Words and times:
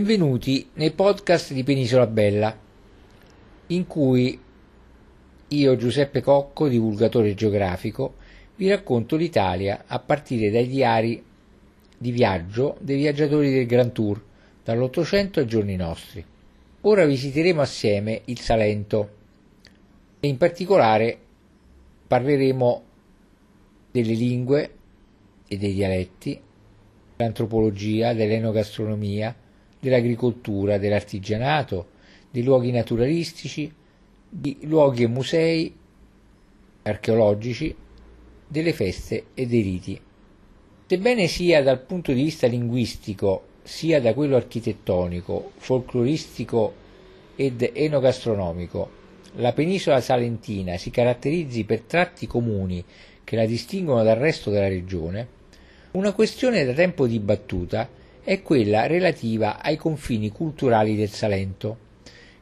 Benvenuti 0.00 0.64
nel 0.74 0.92
podcast 0.92 1.52
di 1.52 1.64
Penisola 1.64 2.06
Bella, 2.06 2.56
in 3.66 3.86
cui 3.88 4.40
io, 5.48 5.76
Giuseppe 5.76 6.22
Cocco, 6.22 6.68
divulgatore 6.68 7.34
geografico, 7.34 8.14
vi 8.54 8.68
racconto 8.68 9.16
l'Italia 9.16 9.86
a 9.88 9.98
partire 9.98 10.52
dai 10.52 10.68
diari 10.68 11.20
di 11.98 12.12
viaggio 12.12 12.76
dei 12.78 12.96
viaggiatori 12.96 13.50
del 13.50 13.66
Grand 13.66 13.90
Tour, 13.90 14.22
dall'Ottocento 14.62 15.40
ai 15.40 15.48
giorni 15.48 15.74
nostri. 15.74 16.24
Ora 16.82 17.04
visiteremo 17.04 17.60
assieme 17.60 18.20
il 18.26 18.38
Salento 18.38 19.10
e 20.20 20.28
in 20.28 20.36
particolare 20.36 21.18
parleremo 22.06 22.82
delle 23.90 24.14
lingue 24.14 24.70
e 25.48 25.56
dei 25.56 25.72
dialetti, 25.72 26.40
dell'antropologia, 27.16 28.12
dell'enogastronomia, 28.12 29.34
dell'agricoltura, 29.80 30.78
dell'artigianato, 30.78 31.88
dei 32.30 32.42
luoghi 32.42 32.70
naturalistici, 32.70 33.72
di 34.28 34.58
luoghi 34.62 35.04
e 35.04 35.08
musei 35.08 35.74
archeologici, 36.82 37.74
delle 38.46 38.72
feste 38.72 39.26
e 39.34 39.46
dei 39.46 39.62
riti. 39.62 40.00
Sebbene 40.86 41.26
sia 41.26 41.62
dal 41.62 41.80
punto 41.82 42.12
di 42.12 42.22
vista 42.22 42.46
linguistico, 42.46 43.46
sia 43.62 44.00
da 44.00 44.14
quello 44.14 44.36
architettonico, 44.36 45.52
folcloristico 45.56 46.74
ed 47.36 47.70
enogastronomico, 47.74 48.96
la 49.36 49.52
penisola 49.52 50.00
salentina 50.00 50.78
si 50.78 50.90
caratterizzi 50.90 51.64
per 51.64 51.82
tratti 51.82 52.26
comuni 52.26 52.82
che 53.22 53.36
la 53.36 53.44
distinguono 53.44 54.02
dal 54.02 54.16
resto 54.16 54.50
della 54.50 54.68
regione, 54.68 55.36
una 55.92 56.12
questione 56.12 56.64
da 56.64 56.72
tempo 56.72 57.06
dibattuta 57.06 57.88
è 58.28 58.42
quella 58.42 58.86
relativa 58.86 59.58
ai 59.62 59.78
confini 59.78 60.28
culturali 60.28 60.94
del 60.94 61.08
Salento, 61.08 61.78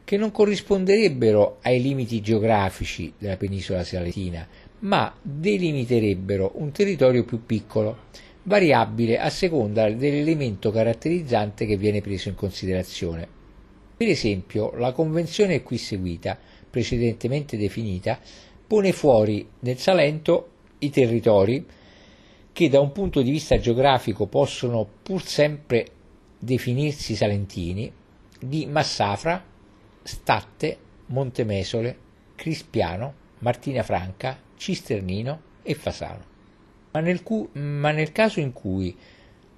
che 0.03 0.17
non 0.17 0.33
corrisponderebbero 0.33 1.59
ai 1.63 1.81
limiti 1.81 2.21
geografici 2.21 3.13
della 3.17 3.37
penisola 3.37 3.85
salentina, 3.85 4.49
ma 4.81 5.15
delimiterebbero 5.23 6.55
un 6.57 6.73
territorio 6.73 7.23
più 7.25 7.47
piccolo, 7.47 7.99
variabile 8.43 9.21
a 9.21 9.31
seconda 9.31 9.89
dell'elemento 9.89 10.73
caratterizzante 10.73 11.67
che 11.67 11.77
viene 11.77 12.01
preso 12.01 12.31
in 12.31 12.35
considerazione. 12.35 13.29
Per 13.97 14.09
esempio, 14.09 14.73
la 14.75 14.91
convenzione 14.91 15.63
qui 15.63 15.79
seguita, 15.79 16.37
precedentemente 16.69 17.57
definita, 17.57 18.19
pone 18.67 18.91
fuori 18.91 19.47
nel 19.61 19.79
Salento 19.79 20.49
i 20.81 20.91
territori 20.91 21.65
che 22.57 22.71
da 22.71 22.81
un 22.81 22.91
punto 22.91 23.21
di 23.21 23.31
vista 23.31 23.59
geografico 23.59 24.25
possono 24.25 24.89
pur 25.03 25.23
sempre 25.23 25.87
definirsi 26.39 27.15
salentini, 27.15 27.93
di 28.41 28.65
Massafra, 28.65 29.45
Statte, 30.03 30.79
Montemesole, 31.09 31.99
Crispiano, 32.35 33.13
Martina 33.41 33.83
Franca, 33.83 34.39
Cisternino 34.57 35.41
e 35.63 35.75
Fasano. 35.75 36.25
Ma 36.93 37.01
nel, 37.01 37.23
cu- 37.23 37.47
ma 37.53 37.91
nel 37.91 38.11
caso 38.13 38.41
in 38.41 38.55
cui 38.55 38.97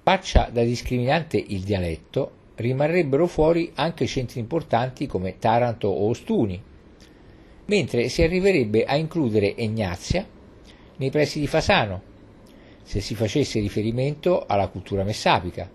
faccia 0.03 0.49
da 0.51 0.63
discriminante 0.63 1.37
il 1.37 1.61
dialetto, 1.61 2.31
rimarrebbero 2.55 3.27
fuori 3.27 3.71
anche 3.75 4.07
centri 4.07 4.41
importanti 4.41 5.07
come 5.07 5.37
Taranto 5.37 5.87
o 5.87 6.09
Ostuni, 6.09 6.61
mentre 7.63 8.09
si 8.09 8.23
arriverebbe 8.23 8.83
a 8.83 8.97
includere 8.97 9.55
Egnazia 9.55 10.27
nei 10.97 11.09
pressi 11.09 11.39
di 11.39 11.47
Fasano, 11.47 12.08
se 12.89 13.01
si 13.01 13.13
facesse 13.13 13.59
riferimento 13.59 14.45
alla 14.47 14.67
cultura 14.67 15.03
messapica, 15.03 15.69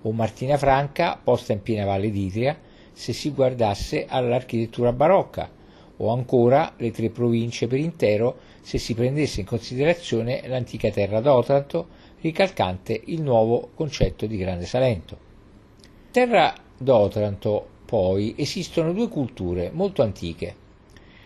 o 0.00 0.12
Martina 0.12 0.56
Franca 0.56 1.20
posta 1.22 1.52
in 1.52 1.60
piena 1.60 1.84
Valle 1.84 2.10
d'Itria 2.10 2.58
se 2.90 3.12
si 3.12 3.32
guardasse 3.32 4.06
all'architettura 4.08 4.90
barocca, 4.94 5.50
o 5.98 6.10
ancora 6.10 6.72
le 6.78 6.90
tre 6.90 7.10
province 7.10 7.66
per 7.66 7.80
intero 7.80 8.38
se 8.62 8.78
si 8.78 8.94
prendesse 8.94 9.40
in 9.40 9.46
considerazione 9.46 10.40
l'antica 10.46 10.90
terra 10.90 11.20
d'Otranto, 11.20 11.86
ricalcante 12.22 12.98
il 13.08 13.20
nuovo 13.20 13.68
concetto 13.74 14.24
di 14.24 14.38
Grande 14.38 14.64
Salento. 14.64 15.18
Terra 16.12 16.54
d'Otranto, 16.78 17.68
poi, 17.84 18.36
esistono 18.38 18.94
due 18.94 19.08
culture 19.08 19.70
molto 19.70 20.00
antiche, 20.00 20.56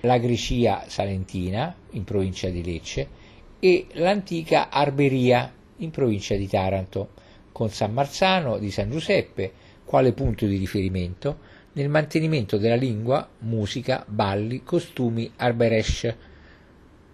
la 0.00 0.18
Grecia 0.18 0.86
salentina, 0.88 1.72
in 1.90 2.02
provincia 2.02 2.48
di 2.48 2.64
Lecce, 2.64 3.17
e 3.60 3.86
l'antica 3.92 4.68
Arberia 4.70 5.52
in 5.78 5.90
provincia 5.90 6.34
di 6.36 6.48
Taranto, 6.48 7.10
con 7.52 7.70
San 7.70 7.92
Marzano 7.92 8.58
di 8.58 8.70
San 8.70 8.90
Giuseppe 8.90 9.52
quale 9.84 10.12
punto 10.12 10.46
di 10.46 10.56
riferimento 10.56 11.38
nel 11.72 11.88
mantenimento 11.88 12.56
della 12.56 12.74
lingua, 12.74 13.28
musica, 13.40 14.04
balli, 14.06 14.62
costumi 14.62 15.30
Arberesh 15.36 16.14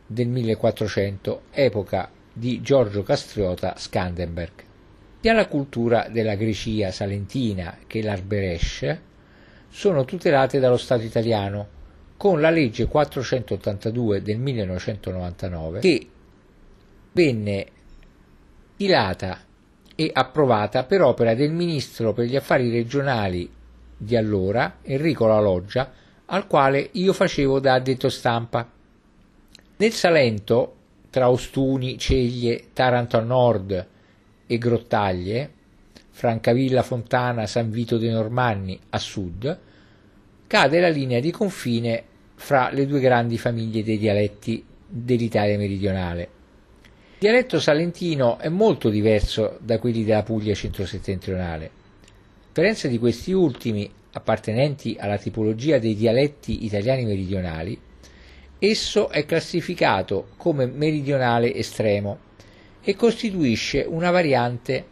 del 0.06 0.28
1400, 0.28 1.42
epoca 1.50 2.10
di 2.32 2.60
Giorgio 2.60 3.02
Castriota 3.02 3.74
Scandenberg. 3.76 4.52
Sia 5.20 5.32
la 5.32 5.46
cultura 5.46 6.08
della 6.10 6.34
Grecia 6.34 6.90
salentina 6.90 7.78
che 7.86 8.02
l'Arberesh 8.02 8.98
sono 9.68 10.04
tutelate 10.04 10.58
dallo 10.58 10.76
Stato 10.76 11.02
italiano 11.02 11.68
con 12.16 12.40
la 12.40 12.50
legge 12.50 12.86
482 12.86 14.22
del 14.22 14.38
1999 14.38 15.80
che 15.80 16.08
venne 17.14 17.66
stilata 18.74 19.40
e 19.94 20.10
approvata 20.12 20.84
per 20.84 21.00
opera 21.00 21.34
del 21.34 21.52
ministro 21.52 22.12
per 22.12 22.26
gli 22.26 22.36
affari 22.36 22.70
regionali 22.70 23.48
di 23.96 24.16
allora, 24.16 24.78
Enrico 24.82 25.26
La 25.26 25.40
Loggia, 25.40 25.92
al 26.26 26.46
quale 26.46 26.88
io 26.92 27.12
facevo 27.12 27.60
da 27.60 27.74
addetto 27.74 28.08
stampa. 28.08 28.68
Nel 29.76 29.92
Salento, 29.92 30.74
tra 31.10 31.30
Ostuni, 31.30 31.96
Ceglie, 31.96 32.66
Taranto 32.72 33.16
a 33.16 33.20
nord 33.20 33.86
e 34.46 34.58
Grottaglie, 34.58 35.50
Francavilla 36.10 36.82
Fontana, 36.82 37.46
San 37.46 37.70
Vito 37.70 37.96
dei 37.96 38.10
Normanni 38.10 38.78
a 38.90 38.98
sud, 38.98 39.58
cade 40.46 40.80
la 40.80 40.88
linea 40.88 41.20
di 41.20 41.30
confine 41.30 42.02
fra 42.34 42.70
le 42.70 42.86
due 42.86 43.00
grandi 43.00 43.38
famiglie 43.38 43.84
dei 43.84 43.98
dialetti 43.98 44.64
dell'Italia 44.86 45.56
meridionale, 45.56 46.28
dialetto 47.24 47.58
salentino 47.58 48.36
è 48.36 48.50
molto 48.50 48.90
diverso 48.90 49.56
da 49.62 49.78
quelli 49.78 50.04
della 50.04 50.22
Puglia 50.22 50.52
centro-settentrionale. 50.52 51.64
A 51.64 51.70
differenza 52.48 52.86
di 52.86 52.98
questi 52.98 53.32
ultimi, 53.32 53.90
appartenenti 54.12 54.98
alla 55.00 55.16
tipologia 55.16 55.78
dei 55.78 55.94
dialetti 55.94 56.66
italiani 56.66 57.06
meridionali, 57.06 57.80
esso 58.58 59.08
è 59.08 59.24
classificato 59.24 60.32
come 60.36 60.66
meridionale 60.66 61.54
estremo 61.54 62.18
e 62.82 62.94
costituisce 62.94 63.86
una 63.88 64.10
variante 64.10 64.84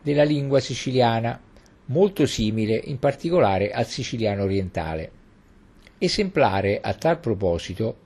della 0.00 0.22
lingua 0.22 0.60
siciliana, 0.60 1.42
molto 1.86 2.24
simile 2.24 2.80
in 2.84 3.00
particolare 3.00 3.72
al 3.72 3.86
siciliano 3.86 4.44
orientale. 4.44 5.10
Esemplare 5.98 6.78
a 6.80 6.94
tal 6.94 7.18
proposito 7.18 7.96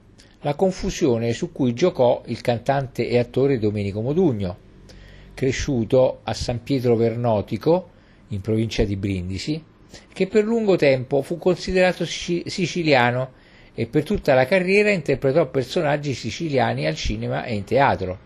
la 0.43 0.55
confusione 0.55 1.33
su 1.33 1.51
cui 1.51 1.75
giocò 1.75 2.23
il 2.27 2.41
cantante 2.41 3.09
e 3.09 3.19
attore 3.19 3.59
Domenico 3.59 4.01
Modugno, 4.01 4.57
cresciuto 5.35 6.21
a 6.23 6.33
San 6.33 6.63
Pietro 6.63 6.95
Vernotico, 6.95 7.91
in 8.29 8.41
provincia 8.41 8.85
di 8.85 8.97
Brindisi, 8.97 9.63
che 10.13 10.27
per 10.27 10.45
lungo 10.45 10.77
tempo 10.77 11.23
fu 11.23 11.39
considerato 11.39 12.05
siciliano 12.05 13.33
e 13.75 13.87
per 13.87 14.03
tutta 14.05 14.35
la 14.35 14.47
carriera 14.47 14.91
interpretò 14.91 15.49
personaggi 15.49 16.13
siciliani 16.13 16.87
al 16.87 16.95
cinema 16.95 17.45
e 17.45 17.55
in 17.55 17.65
teatro. 17.65 18.19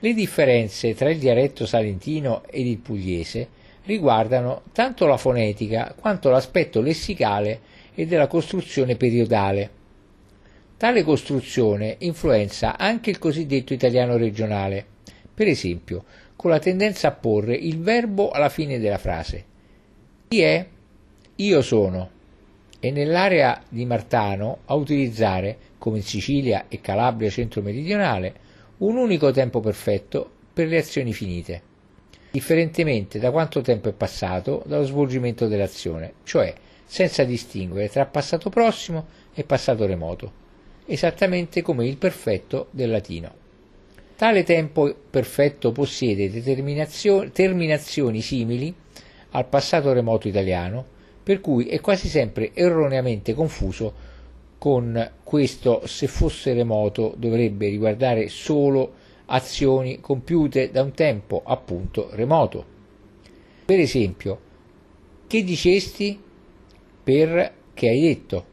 Le 0.00 0.14
differenze 0.14 0.94
tra 0.94 1.10
il 1.10 1.18
dialetto 1.18 1.66
salentino 1.66 2.42
ed 2.50 2.66
il 2.66 2.78
pugliese 2.78 3.48
riguardano 3.84 4.62
tanto 4.72 5.06
la 5.06 5.16
fonetica 5.16 5.94
quanto 5.98 6.30
l'aspetto 6.30 6.80
lessicale 6.80 7.60
e 7.94 8.06
della 8.06 8.26
costruzione 8.26 8.96
periodale. 8.96 9.82
Tale 10.84 11.02
costruzione 11.02 11.96
influenza 12.00 12.76
anche 12.76 13.08
il 13.08 13.18
cosiddetto 13.18 13.72
italiano 13.72 14.18
regionale, 14.18 14.84
per 15.32 15.46
esempio 15.46 16.04
con 16.36 16.50
la 16.50 16.58
tendenza 16.58 17.08
a 17.08 17.12
porre 17.12 17.54
il 17.54 17.80
verbo 17.80 18.28
alla 18.28 18.50
fine 18.50 18.78
della 18.78 18.98
frase. 18.98 19.44
Chi 20.28 20.42
è? 20.42 20.66
Io 21.36 21.62
sono. 21.62 22.10
E 22.80 22.90
nell'area 22.90 23.62
di 23.66 23.86
Martano 23.86 24.58
a 24.66 24.74
utilizzare, 24.74 25.56
come 25.78 25.96
in 25.96 26.02
Sicilia 26.02 26.66
e 26.68 26.82
Calabria 26.82 27.30
centro-meridionale, 27.30 28.34
un 28.80 28.98
unico 28.98 29.30
tempo 29.30 29.60
perfetto 29.60 30.30
per 30.52 30.68
le 30.68 30.76
azioni 30.76 31.14
finite, 31.14 31.62
differentemente 32.30 33.18
da 33.18 33.30
quanto 33.30 33.62
tempo 33.62 33.88
è 33.88 33.94
passato 33.94 34.62
dallo 34.66 34.84
svolgimento 34.84 35.46
dell'azione, 35.46 36.12
cioè 36.24 36.52
senza 36.84 37.24
distinguere 37.24 37.88
tra 37.88 38.04
passato 38.04 38.50
prossimo 38.50 39.06
e 39.32 39.44
passato 39.44 39.86
remoto 39.86 40.42
esattamente 40.86 41.62
come 41.62 41.86
il 41.86 41.96
perfetto 41.96 42.68
del 42.70 42.90
latino. 42.90 43.42
Tale 44.16 44.42
tempo 44.42 44.94
perfetto 45.10 45.72
possiede 45.72 46.30
terminazioni 47.32 48.20
simili 48.20 48.74
al 49.30 49.46
passato 49.46 49.92
remoto 49.92 50.28
italiano, 50.28 50.84
per 51.22 51.40
cui 51.40 51.66
è 51.66 51.80
quasi 51.80 52.08
sempre 52.08 52.52
erroneamente 52.54 53.34
confuso 53.34 54.12
con 54.58 55.10
questo 55.22 55.86
se 55.86 56.06
fosse 56.06 56.54
remoto 56.54 57.14
dovrebbe 57.16 57.68
riguardare 57.68 58.28
solo 58.28 58.92
azioni 59.26 60.00
compiute 60.00 60.70
da 60.70 60.82
un 60.82 60.92
tempo 60.92 61.42
appunto 61.44 62.08
remoto. 62.12 62.64
Per 63.64 63.78
esempio, 63.78 64.40
che 65.26 65.42
dicesti 65.42 66.18
per 67.02 67.52
che 67.74 67.88
hai 67.88 68.00
detto? 68.00 68.52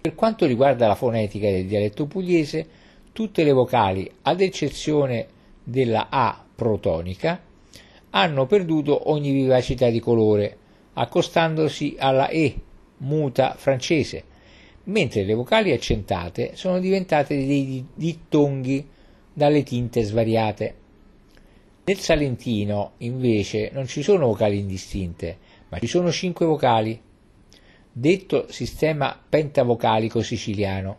Per 0.00 0.14
quanto 0.14 0.46
riguarda 0.46 0.86
la 0.86 0.94
fonetica 0.94 1.50
del 1.50 1.66
dialetto 1.66 2.06
pugliese, 2.06 2.66
tutte 3.12 3.44
le 3.44 3.52
vocali, 3.52 4.10
ad 4.22 4.40
eccezione 4.40 5.26
della 5.62 6.06
A 6.08 6.42
protonica, 6.54 7.38
hanno 8.10 8.46
perduto 8.46 9.10
ogni 9.10 9.30
vivacità 9.30 9.90
di 9.90 10.00
colore, 10.00 10.56
accostandosi 10.94 11.96
alla 11.98 12.28
E 12.28 12.54
muta 12.98 13.54
francese, 13.58 14.24
mentre 14.84 15.24
le 15.24 15.34
vocali 15.34 15.70
accentate 15.70 16.52
sono 16.54 16.78
diventate 16.78 17.36
dei 17.36 17.86
dittonghi 17.94 18.88
dalle 19.34 19.62
tinte 19.64 20.02
svariate. 20.02 20.74
Nel 21.84 21.98
salentino, 21.98 22.92
invece, 22.98 23.70
non 23.72 23.86
ci 23.86 24.02
sono 24.02 24.28
vocali 24.28 24.58
indistinte, 24.60 25.36
ma 25.68 25.78
ci 25.78 25.86
sono 25.86 26.10
cinque 26.10 26.46
vocali, 26.46 26.98
detto 27.92 28.46
sistema 28.50 29.18
pentavocalico 29.28 30.22
siciliano. 30.22 30.98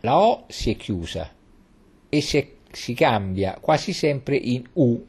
La 0.00 0.18
O 0.18 0.44
si 0.48 0.70
è 0.70 0.76
chiusa 0.76 1.30
e 2.08 2.20
si, 2.20 2.38
è, 2.38 2.48
si 2.70 2.94
cambia 2.94 3.58
quasi 3.60 3.92
sempre 3.92 4.36
in 4.36 4.64
U, 4.74 5.04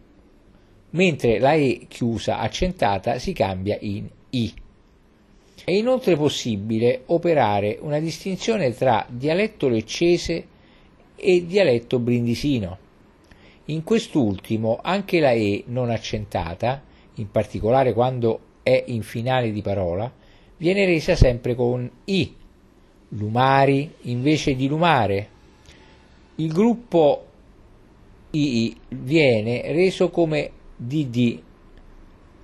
mentre 0.91 1.39
la 1.39 1.53
E 1.53 1.85
chiusa 1.87 2.39
accentata 2.39 3.19
si 3.19 3.33
cambia 3.33 3.77
in 3.81 4.09
I. 4.31 4.53
È 5.63 5.71
inoltre 5.71 6.15
possibile 6.15 7.03
operare 7.07 7.77
una 7.81 7.99
distinzione 7.99 8.73
tra 8.73 9.05
dialetto 9.07 9.67
leccese 9.67 10.47
e 11.15 11.45
dialetto 11.45 11.99
brindisino. 11.99 12.77
In 13.65 13.83
quest'ultimo 13.83 14.79
anche 14.81 15.19
la 15.19 15.31
E 15.31 15.63
non 15.67 15.91
accentata, 15.91 16.81
in 17.15 17.29
particolare 17.29 17.93
quando 17.93 18.39
è 18.63 18.83
in 18.87 19.03
finale 19.03 19.51
di 19.51 19.61
parola, 19.61 20.11
viene 20.59 20.85
resa 20.85 21.15
sempre 21.15 21.55
con 21.55 21.89
I, 22.05 22.35
lumari 23.09 23.93
invece 24.01 24.55
di 24.55 24.67
lumare. 24.67 25.29
Il 26.35 26.51
gruppo 26.51 27.25
II 28.31 28.75
viene 28.89 29.71
reso 29.71 30.09
come 30.09 30.51
DD, 30.75 31.41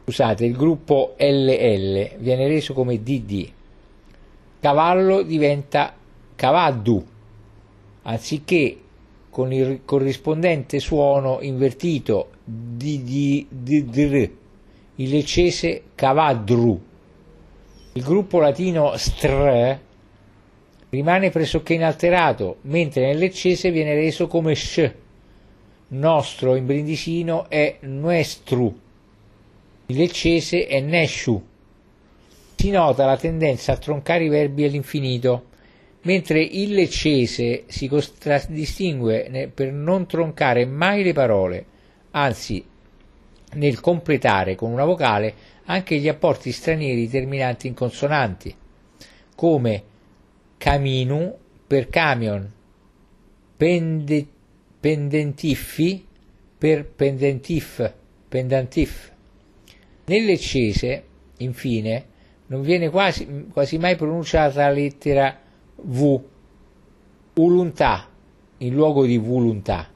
scusate, 0.03 0.45
il 0.45 0.55
gruppo 0.55 1.15
LL 1.17 2.15
viene 2.17 2.47
reso 2.47 2.73
come 2.73 3.03
DD. 3.03 3.51
Cavallo 4.59 5.21
diventa 5.21 5.93
cavaddu, 6.35 7.05
anziché 8.03 8.79
con 9.29 9.51
il 9.51 9.81
corrispondente 9.83 10.79
suono 10.79 11.39
invertito 11.41 12.29
DD, 12.45 13.45
il 14.95 15.09
leccese 15.09 15.83
cavadru. 15.93 16.93
Il 17.97 18.03
gruppo 18.03 18.41
latino 18.41 18.97
str 18.97 19.79
rimane 20.89 21.29
pressoché 21.29 21.75
inalterato, 21.75 22.57
mentre 22.63 23.05
nel 23.05 23.17
leccese 23.17 23.71
viene 23.71 23.93
reso 23.93 24.27
come 24.27 24.53
sh. 24.53 24.91
Nostro 25.87 26.55
in 26.55 26.65
brindisino 26.65 27.49
è 27.49 27.77
nuestru, 27.83 28.77
il 29.85 29.95
leccese 29.95 30.67
è 30.67 30.81
nesciu. 30.81 31.41
Si 32.57 32.69
nota 32.69 33.05
la 33.05 33.15
tendenza 33.15 33.71
a 33.71 33.77
troncare 33.77 34.25
i 34.25 34.29
verbi 34.29 34.65
all'infinito 34.65 35.45
mentre 36.01 36.41
il 36.41 36.73
leccese 36.73 37.63
si 37.67 37.87
contraddistingue 37.87 39.51
per 39.53 39.71
non 39.71 40.05
troncare 40.05 40.65
mai 40.65 41.01
le 41.01 41.13
parole, 41.13 41.65
anzi 42.11 42.61
nel 43.53 43.79
completare 43.79 44.55
con 44.55 44.71
una 44.73 44.83
vocale 44.83 45.33
anche 45.65 45.97
gli 45.97 46.07
apporti 46.07 46.51
stranieri 46.51 47.09
terminanti 47.09 47.67
in 47.67 47.73
consonanti, 47.73 48.55
come 49.35 49.83
caminu 50.57 51.37
per 51.67 51.89
camion, 51.89 52.51
pende, 53.57 54.27
pendentiffi 54.79 56.05
per 56.57 56.85
pendentif, 56.85 57.93
pendantif. 58.29 59.11
Nel 60.05 60.25
leccese, 60.25 61.03
infine, 61.37 62.05
non 62.47 62.61
viene 62.61 62.89
quasi, 62.89 63.47
quasi 63.51 63.77
mai 63.77 63.95
pronunciata 63.95 64.67
la 64.67 64.71
lettera 64.71 65.39
V, 65.81 66.21
uluntà 67.33 68.09
in 68.59 68.73
luogo 68.73 69.05
di 69.05 69.17
voluntà. 69.17 69.89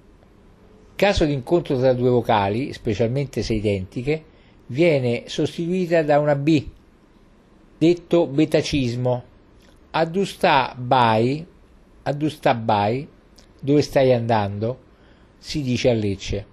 In 0.90 0.96
caso 0.96 1.26
di 1.26 1.34
incontro 1.34 1.78
tra 1.78 1.94
due 1.94 2.10
vocali, 2.10 2.74
specialmente 2.74 3.44
se 3.44 3.54
identiche, 3.54 4.24
viene 4.72 5.24
sostituita 5.28 6.04
da 6.04 6.20
una 6.20 6.36
B, 6.36 6.66
detto 7.78 8.28
betacismo. 8.28 9.24
Addusta 9.92 10.76
bai, 10.78 11.46
addusta 12.04 12.54
bai, 12.54 13.08
dove 13.60 13.82
stai 13.82 14.14
andando, 14.14 14.80
si 15.38 15.62
dice 15.62 15.90
a 15.90 15.94
Lecce. 15.94 16.46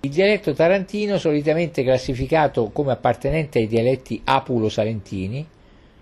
Il 0.00 0.10
dialetto 0.10 0.52
tarantino, 0.52 1.18
solitamente 1.18 1.82
classificato 1.82 2.70
come 2.70 2.92
appartenente 2.92 3.58
ai 3.58 3.66
dialetti 3.66 4.20
apulo-salentini, 4.22 5.46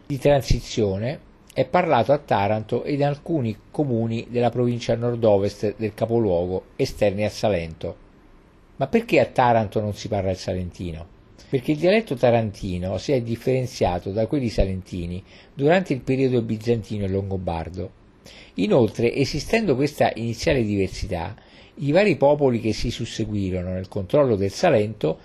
di 0.06 0.18
transizione, 0.18 1.20
è 1.54 1.64
parlato 1.64 2.12
a 2.12 2.18
Taranto 2.18 2.82
e 2.82 2.94
in 2.94 3.04
alcuni 3.04 3.56
comuni 3.70 4.26
della 4.28 4.50
provincia 4.50 4.96
nord-ovest 4.96 5.76
del 5.76 5.94
capoluogo 5.94 6.64
esterni 6.76 7.24
al 7.24 7.30
Salento. 7.30 8.03
Ma 8.76 8.88
perché 8.88 9.20
a 9.20 9.26
Taranto 9.26 9.80
non 9.80 9.94
si 9.94 10.08
parla 10.08 10.30
il 10.30 10.36
salentino? 10.36 11.06
Perché 11.48 11.72
il 11.72 11.78
dialetto 11.78 12.16
tarantino 12.16 12.98
si 12.98 13.12
è 13.12 13.20
differenziato 13.20 14.10
da 14.10 14.26
quelli 14.26 14.48
salentini 14.48 15.22
durante 15.54 15.92
il 15.92 16.00
periodo 16.00 16.42
bizantino 16.42 17.04
e 17.04 17.08
longobardo. 17.08 17.90
Inoltre, 18.54 19.14
esistendo 19.14 19.76
questa 19.76 20.10
iniziale 20.16 20.64
diversità, 20.64 21.36
i 21.76 21.92
vari 21.92 22.16
popoli 22.16 22.60
che 22.60 22.72
si 22.72 22.90
susseguirono 22.90 23.72
nel 23.72 23.86
controllo 23.86 24.34
del 24.34 24.50
Salento, 24.50 25.18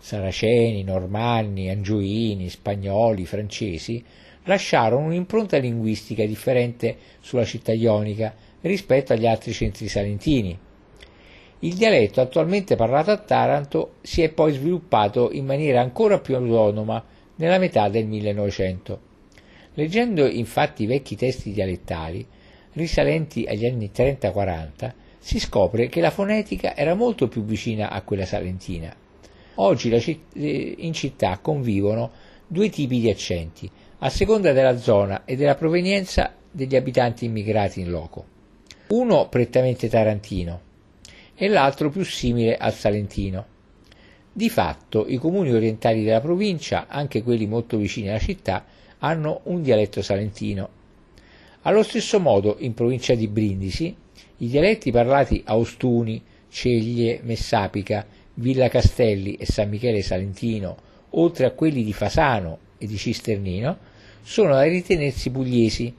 saraceni, 0.00 0.82
normanni, 0.82 1.68
angioini, 1.68 2.48
spagnoli, 2.48 3.24
francesi, 3.24 4.02
lasciarono 4.44 5.06
un'impronta 5.06 5.58
linguistica 5.58 6.24
differente 6.24 6.96
sulla 7.20 7.44
città 7.44 7.72
ionica 7.72 8.34
rispetto 8.62 9.12
agli 9.12 9.26
altri 9.26 9.52
centri 9.52 9.86
salentini. 9.86 10.58
Il 11.62 11.74
dialetto 11.74 12.22
attualmente 12.22 12.74
parlato 12.74 13.10
a 13.10 13.18
Taranto 13.18 13.96
si 14.00 14.22
è 14.22 14.30
poi 14.30 14.54
sviluppato 14.54 15.30
in 15.30 15.44
maniera 15.44 15.82
ancora 15.82 16.18
più 16.18 16.34
autonoma 16.34 17.04
nella 17.34 17.58
metà 17.58 17.90
del 17.90 18.06
1900. 18.06 19.00
Leggendo 19.74 20.26
infatti 20.26 20.84
i 20.84 20.86
vecchi 20.86 21.16
testi 21.16 21.52
dialettali, 21.52 22.26
risalenti 22.72 23.44
agli 23.44 23.66
anni 23.66 23.90
30-40, 23.94 24.92
si 25.18 25.38
scopre 25.38 25.90
che 25.90 26.00
la 26.00 26.10
fonetica 26.10 26.74
era 26.74 26.94
molto 26.94 27.28
più 27.28 27.44
vicina 27.44 27.90
a 27.90 28.00
quella 28.00 28.24
salentina. 28.24 28.96
Oggi 29.56 29.90
eh, 29.92 30.74
in 30.78 30.94
città 30.94 31.40
convivono 31.42 32.10
due 32.46 32.70
tipi 32.70 33.00
di 33.00 33.10
accenti, 33.10 33.70
a 33.98 34.08
seconda 34.08 34.52
della 34.52 34.78
zona 34.78 35.26
e 35.26 35.36
della 35.36 35.56
provenienza 35.56 36.34
degli 36.50 36.74
abitanti 36.74 37.26
immigrati 37.26 37.80
in 37.80 37.90
loco. 37.90 38.24
Uno 38.88 39.28
prettamente 39.28 39.90
tarantino 39.90 40.68
e 41.42 41.48
l'altro 41.48 41.88
più 41.88 42.04
simile 42.04 42.54
al 42.58 42.74
salentino. 42.74 43.46
Di 44.30 44.50
fatto 44.50 45.06
i 45.08 45.16
comuni 45.16 45.50
orientali 45.50 46.04
della 46.04 46.20
provincia, 46.20 46.86
anche 46.86 47.22
quelli 47.22 47.46
molto 47.46 47.78
vicini 47.78 48.10
alla 48.10 48.18
città, 48.18 48.66
hanno 48.98 49.40
un 49.44 49.62
dialetto 49.62 50.02
salentino. 50.02 50.68
Allo 51.62 51.82
stesso 51.82 52.20
modo, 52.20 52.56
in 52.58 52.74
provincia 52.74 53.14
di 53.14 53.26
Brindisi, 53.26 53.96
i 54.36 54.48
dialetti 54.48 54.90
parlati 54.90 55.40
a 55.46 55.56
Ostuni, 55.56 56.22
Ceglie, 56.50 57.20
Messapica, 57.22 58.06
Villa 58.34 58.68
Castelli 58.68 59.36
e 59.36 59.46
San 59.46 59.70
Michele 59.70 60.02
Salentino, 60.02 60.76
oltre 61.12 61.46
a 61.46 61.52
quelli 61.52 61.82
di 61.82 61.94
Fasano 61.94 62.58
e 62.76 62.86
di 62.86 62.98
Cisternino, 62.98 63.78
sono 64.20 64.52
da 64.52 64.64
ritenersi 64.64 65.30
pugliesi, 65.30 65.94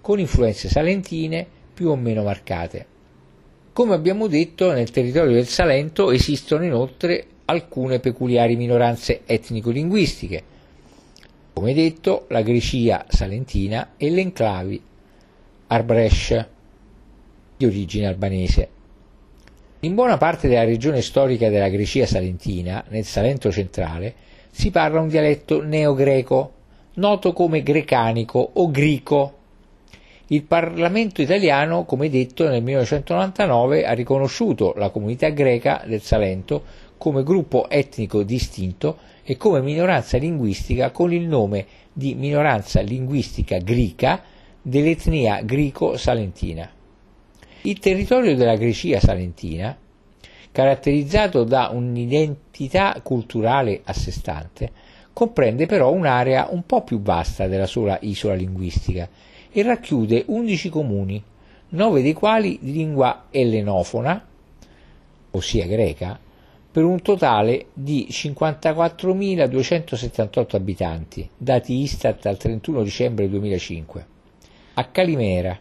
con 0.00 0.18
influenze 0.18 0.70
salentine 0.70 1.46
più 1.74 1.90
o 1.90 1.96
meno 1.96 2.22
marcate. 2.22 2.95
Come 3.76 3.92
abbiamo 3.92 4.26
detto, 4.26 4.72
nel 4.72 4.90
territorio 4.90 5.34
del 5.34 5.48
Salento 5.48 6.10
esistono 6.10 6.64
inoltre 6.64 7.26
alcune 7.44 8.00
peculiari 8.00 8.56
minoranze 8.56 9.20
etnico-linguistiche, 9.26 10.42
come 11.52 11.74
detto 11.74 12.24
la 12.30 12.40
Grecia 12.40 13.04
salentina 13.06 13.90
e 13.98 14.08
l'enclavi 14.08 14.82
Arbresh 15.66 16.46
di 17.54 17.66
origine 17.66 18.06
albanese. 18.06 18.68
In 19.80 19.94
buona 19.94 20.16
parte 20.16 20.48
della 20.48 20.64
regione 20.64 21.02
storica 21.02 21.50
della 21.50 21.68
Grecia 21.68 22.06
salentina, 22.06 22.82
nel 22.88 23.04
Salento 23.04 23.52
centrale, 23.52 24.14
si 24.50 24.70
parla 24.70 25.00
un 25.00 25.08
dialetto 25.08 25.62
neogreco, 25.62 26.52
noto 26.94 27.34
come 27.34 27.62
grecanico 27.62 28.52
o 28.54 28.70
grico. 28.70 29.35
Il 30.28 30.42
Parlamento 30.42 31.22
italiano, 31.22 31.84
come 31.84 32.08
detto, 32.08 32.48
nel 32.48 32.60
1999 32.60 33.86
ha 33.86 33.92
riconosciuto 33.92 34.72
la 34.76 34.90
comunità 34.90 35.28
greca 35.28 35.84
del 35.86 36.02
Salento 36.02 36.64
come 36.96 37.22
gruppo 37.22 37.68
etnico 37.70 38.24
distinto 38.24 38.98
e 39.22 39.36
come 39.36 39.60
minoranza 39.60 40.18
linguistica 40.18 40.90
con 40.90 41.12
il 41.12 41.28
nome 41.28 41.66
di 41.92 42.14
minoranza 42.14 42.80
linguistica 42.80 43.58
grica 43.58 44.20
dell'etnia 44.60 45.42
grico-salentina. 45.42 46.68
Il 47.62 47.78
territorio 47.78 48.34
della 48.34 48.56
Grecia 48.56 48.98
salentina, 48.98 49.78
caratterizzato 50.50 51.44
da 51.44 51.70
un'identità 51.72 52.98
culturale 53.00 53.80
a 53.84 53.92
sé 53.92 54.10
stante, 54.10 54.72
comprende 55.12 55.66
però 55.66 55.92
un'area 55.92 56.48
un 56.50 56.66
po' 56.66 56.82
più 56.82 57.00
vasta 57.00 57.46
della 57.46 57.66
sola 57.66 57.96
isola 58.00 58.34
linguistica 58.34 59.08
e 59.56 59.62
racchiude 59.62 60.24
11 60.26 60.68
comuni, 60.68 61.22
9 61.70 62.02
dei 62.02 62.12
quali 62.12 62.58
di 62.60 62.72
lingua 62.72 63.28
ellenofona, 63.30 64.22
ossia 65.30 65.66
greca, 65.66 66.20
per 66.70 66.84
un 66.84 67.00
totale 67.00 67.68
di 67.72 68.06
54.278 68.10 70.56
abitanti, 70.56 71.26
dati 71.34 71.80
Istat 71.80 72.26
al 72.26 72.36
31 72.36 72.82
dicembre 72.82 73.30
2005. 73.30 74.06
A 74.74 74.84
Calimera, 74.88 75.58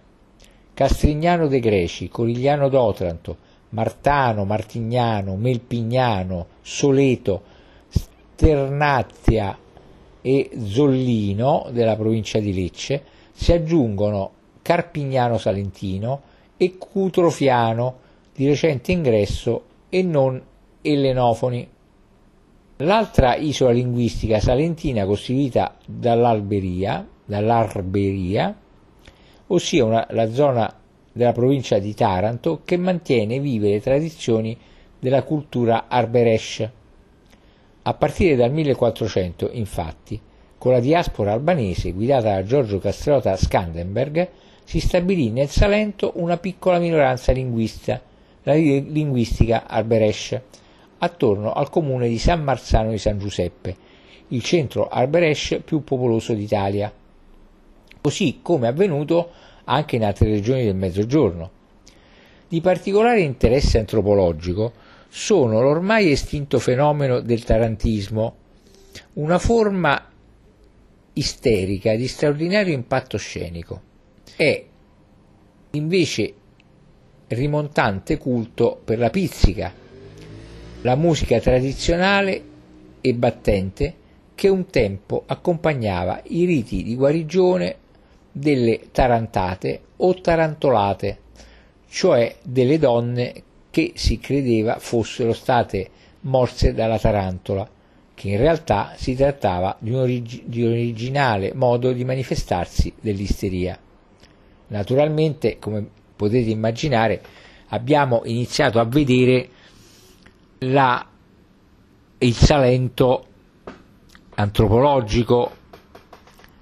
Castrignano 0.74 1.48
dei 1.48 1.62
Greci, 1.62 2.10
Corigliano 2.10 2.68
d'Otranto, 2.68 3.38
Martano, 3.70 4.44
Martignano, 4.44 5.38
Melpignano, 5.38 6.48
Soleto, 6.62 7.44
Sternazia 7.88 9.58
e 10.22 10.50
Zollino 10.66 11.70
della 11.72 11.96
provincia 11.96 12.40
di 12.40 12.54
Lecce 12.54 13.14
si 13.36 13.52
aggiungono 13.52 14.32
Carpignano 14.62 15.38
Salentino 15.38 16.22
e 16.58 16.78
Cutrofiano 16.78 18.00
di 18.34 18.48
recente 18.48 18.94
ingresso 18.94 19.64
e 19.90 20.02
non 20.02 20.42
ellenofoni. 20.82 21.70
L'altra 22.78 23.36
isola 23.36 23.72
linguistica 23.72 24.40
salentina 24.40 25.06
costituita 25.06 25.78
dall'Alberia, 25.86 27.08
dall'Arberia 27.26 28.58
ossia 29.48 29.86
una, 29.86 30.08
la 30.12 30.32
zona 30.32 30.74
della 31.12 31.32
provincia 31.32 31.78
di 31.78 31.94
Taranto 31.94 32.62
che 32.66 32.78
mantiene 32.78 33.40
vive 33.40 33.70
le 33.70 33.82
tradizioni 33.82 34.58
della 34.98 35.24
cultura 35.24 35.86
arberesce. 35.88 36.72
A 37.84 37.94
partire 37.94 38.36
dal 38.36 38.52
1400, 38.52 39.50
infatti, 39.52 40.20
con 40.66 40.74
la 40.74 40.80
diaspora 40.80 41.32
albanese 41.32 41.92
guidata 41.92 42.34
da 42.34 42.44
Giorgio 42.44 42.80
Castriota 42.80 43.36
Skandenberg, 43.36 44.30
si 44.64 44.80
stabilì 44.80 45.30
nel 45.30 45.48
Salento 45.48 46.14
una 46.16 46.38
piccola 46.38 46.80
minoranza 46.80 47.32
linguista, 47.32 48.02
la 48.42 48.56
linguistica 48.56 49.68
arberesce, 49.68 50.42
attorno 50.98 51.54
al 51.54 51.70
comune 51.70 52.08
di 52.08 52.18
San 52.18 52.42
Marzano 52.42 52.90
di 52.90 52.98
San 52.98 53.20
Giuseppe, 53.20 53.76
il 54.30 54.42
centro 54.42 54.88
arberesce 54.88 55.60
più 55.60 55.84
popoloso 55.84 56.34
d'Italia 56.34 56.92
così 58.02 58.40
come 58.42 58.66
avvenuto 58.66 59.30
anche 59.66 59.98
in 59.98 60.04
altre 60.04 60.30
regioni 60.30 60.64
del 60.64 60.74
Mezzogiorno. 60.74 61.52
Di 62.48 62.60
particolare 62.62 63.22
interesse 63.22 63.78
antropologico 63.78 64.74
sono 65.10 65.62
l'ormai 65.62 66.10
estinto 66.10 66.58
fenomeno 66.58 67.20
del 67.20 67.44
tarantismo, 67.44 68.36
una 69.14 69.38
forma 69.38 70.10
isterica 71.16 71.96
di 71.96 72.08
straordinario 72.08 72.74
impatto 72.74 73.18
scenico. 73.18 73.82
È 74.36 74.66
invece 75.72 76.34
rimontante 77.28 78.18
culto 78.18 78.80
per 78.84 79.00
la 79.00 79.10
pizzica, 79.10 79.74
la 80.82 80.96
musica 80.96 81.40
tradizionale 81.40 82.44
e 83.02 83.14
battente 83.14 83.96
che 84.36 84.48
un 84.50 84.68
tempo 84.68 85.24
accompagnava 85.26 86.22
i 86.28 86.46
riti 86.46 86.84
di 86.84 86.96
guarigione 86.96 87.78
delle 88.32 88.90
tarantate 88.92 89.82
o 89.98 90.14
tarantolate, 90.14 91.20
cioè 91.88 92.36
delle 92.44 92.78
donne 92.78 93.44
che 93.72 93.94
si 93.96 94.20
credeva 94.20 94.78
fossero 94.78 95.34
state 95.34 95.90
morse 96.22 96.74
dalla 96.74 97.00
tarantola, 97.00 97.70
che 98.16 98.30
in 98.30 98.38
realtà 98.38 98.94
si 98.96 99.14
trattava 99.14 99.76
di 99.80 99.92
un, 99.92 100.00
origi- 100.00 100.44
di 100.46 100.64
un 100.64 100.72
originale 100.72 101.54
modo 101.54 101.92
di 101.92 102.04
manifestarsi 102.04 102.94
dell'isteria. 103.00 103.78
Naturalmente, 104.68 105.60
come 105.60 105.88
potete 106.16 106.50
immaginare, 106.50 107.22
abbiamo 107.68 108.22
iniziato 108.26 108.80
a 108.80 108.86
vedere 108.86 109.50
la, 110.60 111.08
il 112.18 112.34
Salento 112.34 113.28
antropologico 114.36 115.64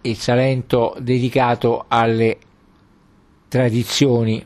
il 0.02 0.18
Salento 0.18 0.96
dedicato 1.00 1.86
alle 1.88 2.38
tradizioni. 3.48 4.46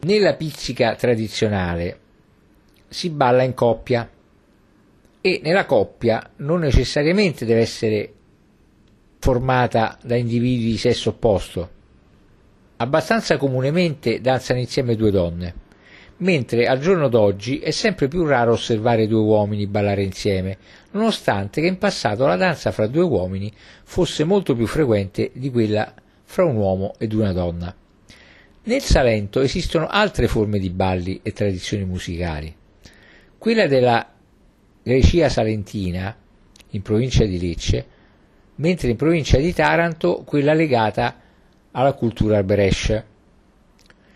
Nella 0.00 0.34
pizzica 0.34 0.94
tradizionale 0.94 2.00
si 2.88 3.10
balla 3.10 3.42
in 3.42 3.54
coppia 3.54 4.08
e 5.20 5.40
nella 5.42 5.66
coppia 5.66 6.30
non 6.36 6.60
necessariamente 6.60 7.44
deve 7.44 7.60
essere 7.60 8.12
formata 9.18 9.98
da 10.02 10.16
individui 10.16 10.70
di 10.70 10.78
sesso 10.78 11.10
opposto. 11.10 11.70
Abbastanza 12.76 13.36
comunemente 13.36 14.20
danzano 14.20 14.60
insieme 14.60 14.96
due 14.96 15.10
donne 15.10 15.54
mentre 16.20 16.66
al 16.66 16.78
giorno 16.78 17.08
d'oggi 17.08 17.58
è 17.58 17.70
sempre 17.70 18.08
più 18.08 18.24
raro 18.24 18.52
osservare 18.52 19.06
due 19.06 19.20
uomini 19.20 19.66
ballare 19.66 20.02
insieme, 20.02 20.56
nonostante 20.92 21.60
che 21.60 21.66
in 21.66 21.78
passato 21.78 22.26
la 22.26 22.36
danza 22.36 22.72
fra 22.72 22.86
due 22.86 23.02
uomini 23.02 23.52
fosse 23.84 24.24
molto 24.24 24.54
più 24.54 24.66
frequente 24.66 25.30
di 25.34 25.50
quella 25.50 25.92
fra 26.24 26.44
un 26.44 26.56
uomo 26.56 26.94
ed 26.98 27.12
una 27.12 27.32
donna. 27.32 27.74
Nel 28.62 28.82
Salento 28.82 29.40
esistono 29.40 29.86
altre 29.86 30.28
forme 30.28 30.58
di 30.58 30.70
balli 30.70 31.20
e 31.22 31.32
tradizioni 31.32 31.84
musicali. 31.84 32.54
Quella 33.38 33.66
della 33.66 34.09
Grecia 34.90 35.28
Salentina, 35.28 36.16
in 36.70 36.82
provincia 36.82 37.24
di 37.24 37.38
Lecce, 37.38 37.86
mentre 38.56 38.90
in 38.90 38.96
provincia 38.96 39.38
di 39.38 39.52
Taranto 39.52 40.24
quella 40.26 40.52
legata 40.52 41.14
alla 41.70 41.92
cultura 41.92 42.38
alberesce. 42.38 43.04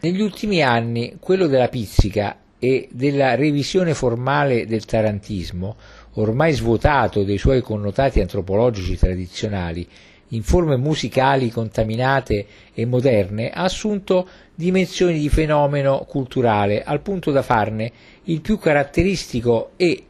Negli 0.01 0.21
ultimi 0.21 0.63
anni 0.63 1.19
quello 1.21 1.47
della 1.47 1.69
pizzica 1.69 2.39
e 2.59 2.89
della 2.91 3.37
revisione 3.37 3.95
formale 3.95 4.67
del 4.67 4.85
tarantismo, 4.85 5.77
ormai 6.15 6.53
svuotato 6.55 7.23
dei 7.23 7.39
suoi 7.39 7.61
connotati 7.61 8.19
antropologici 8.19 8.97
tradizionali, 8.97 9.87
in 10.31 10.43
forme 10.43 10.77
musicali 10.77 11.51
contaminate 11.51 12.47
e 12.75 12.85
moderne, 12.85 13.51
ha 13.51 13.63
assunto 13.63 14.27
dimensioni 14.53 15.21
di 15.21 15.29
fenomeno 15.29 16.05
culturale 16.09 16.83
al 16.83 17.01
punto 17.01 17.31
da 17.31 17.43
farne 17.43 17.93
il 18.25 18.41
più 18.41 18.59
caratteristico 18.59 19.71
e 19.77 20.07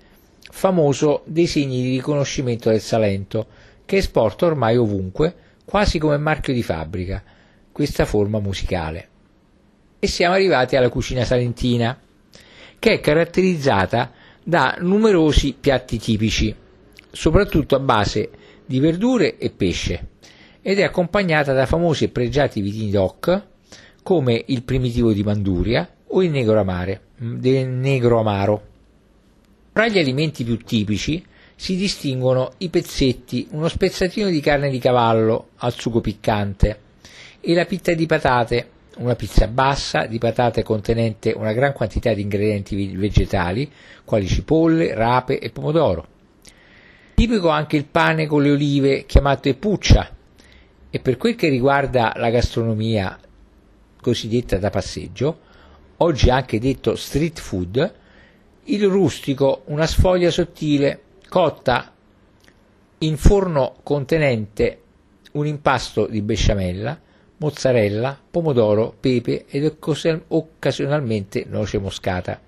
famoso 0.55 1.23
dei 1.27 1.47
segni 1.47 1.83
di 1.83 1.91
riconoscimento 1.91 2.71
del 2.71 2.81
Salento, 2.81 3.47
che 3.85 3.97
esporta 3.97 4.47
ormai 4.47 4.77
ovunque, 4.77 5.35
quasi 5.65 5.99
come 5.99 6.17
marchio 6.17 6.53
di 6.53 6.63
fabbrica, 6.63 7.23
questa 7.73 8.05
forma 8.05 8.39
musicale 8.39 9.09
e 10.05 10.07
siamo 10.07 10.35
arrivati 10.35 10.77
alla 10.77 10.91
cucina 10.91 11.25
salentina, 11.25 11.99
che 12.79 12.93
è 12.93 13.01
caratterizzata 13.01 14.13
da 14.45 14.77
numerosi 14.81 15.57
piatti 15.59 15.99
tipici, 15.99 16.55
soprattutto 17.11 17.75
a 17.75 17.81
base 17.81 18.29
di 18.67 18.81
verdure 18.81 19.39
e 19.39 19.49
pesce, 19.49 20.09
ed 20.61 20.79
è 20.79 20.83
accompagnata 20.83 21.55
da 21.55 21.65
famosi 21.65 22.05
e 22.05 22.09
pregiati 22.11 22.61
vitini 22.61 22.91
DOC 22.91 23.43
come 24.03 24.43
il 24.49 24.63
primitivo 24.63 25.11
di 25.15 25.23
Manduria 25.23 25.89
o 26.09 26.23
il 26.23 26.31
negro, 26.31 26.61
amare, 26.61 27.01
del 27.17 27.67
negro 27.67 28.21
amaro. 28.21 28.73
Tra 29.75 29.89
gli 29.89 29.99
alimenti 29.99 30.45
più 30.45 30.57
tipici 30.59 31.21
si 31.57 31.75
distinguono 31.75 32.53
i 32.59 32.69
pezzetti, 32.69 33.49
uno 33.51 33.67
spezzatino 33.67 34.29
di 34.29 34.39
carne 34.39 34.71
di 34.71 34.79
cavallo 34.79 35.49
al 35.57 35.73
sugo 35.73 36.01
piccante 36.01 36.79
e 37.41 37.55
la 37.55 37.65
pitta 37.65 37.93
di 37.93 38.07
patate, 38.07 38.69
una 38.99 39.17
pizza 39.17 39.49
bassa 39.49 40.07
di 40.07 40.19
patate 40.19 40.63
contenente 40.63 41.33
una 41.33 41.53
gran 41.53 41.73
quantità 41.73 42.15
di 42.15 42.23
ingredienti 42.23 42.95
vegetali, 42.95 43.69
quali 44.05 44.29
cipolle, 44.29 44.95
rape 44.95 45.41
e 45.41 45.51
pomodoro. 45.51 46.07
Tipico 47.15 47.49
anche 47.49 47.77
il 47.77 47.87
pane 47.87 48.29
con 48.29 48.43
le 48.43 48.53
olive 48.53 49.07
chiamato 49.07 49.49
epuccia 49.49 50.09
e 50.89 51.01
per 51.01 51.17
quel 51.17 51.35
che 51.35 51.49
riguarda 51.49 52.13
la 52.15 52.31
gastronomia 52.31 53.19
cosiddetta 54.01 54.57
da 54.57 54.71
passeggio, 54.71 55.41
oggi 55.97 56.31
anche 56.31 56.61
detto 56.61 56.95
street 56.95 57.41
food, 57.41 58.03
il 58.67 58.87
rustico, 58.87 59.63
una 59.67 59.87
sfoglia 59.87 60.31
sottile, 60.31 61.01
cotta 61.29 61.93
in 62.99 63.17
forno 63.17 63.77
contenente 63.83 64.81
un 65.33 65.47
impasto 65.47 66.07
di 66.07 66.23
besciamella, 66.23 66.99
mozzarella, 67.39 68.19
pomodoro, 68.31 68.95
pepe 68.99 69.45
ed 69.49 69.77
occasionalmente 70.29 71.45
noce 71.47 71.79
moscata. 71.79 72.41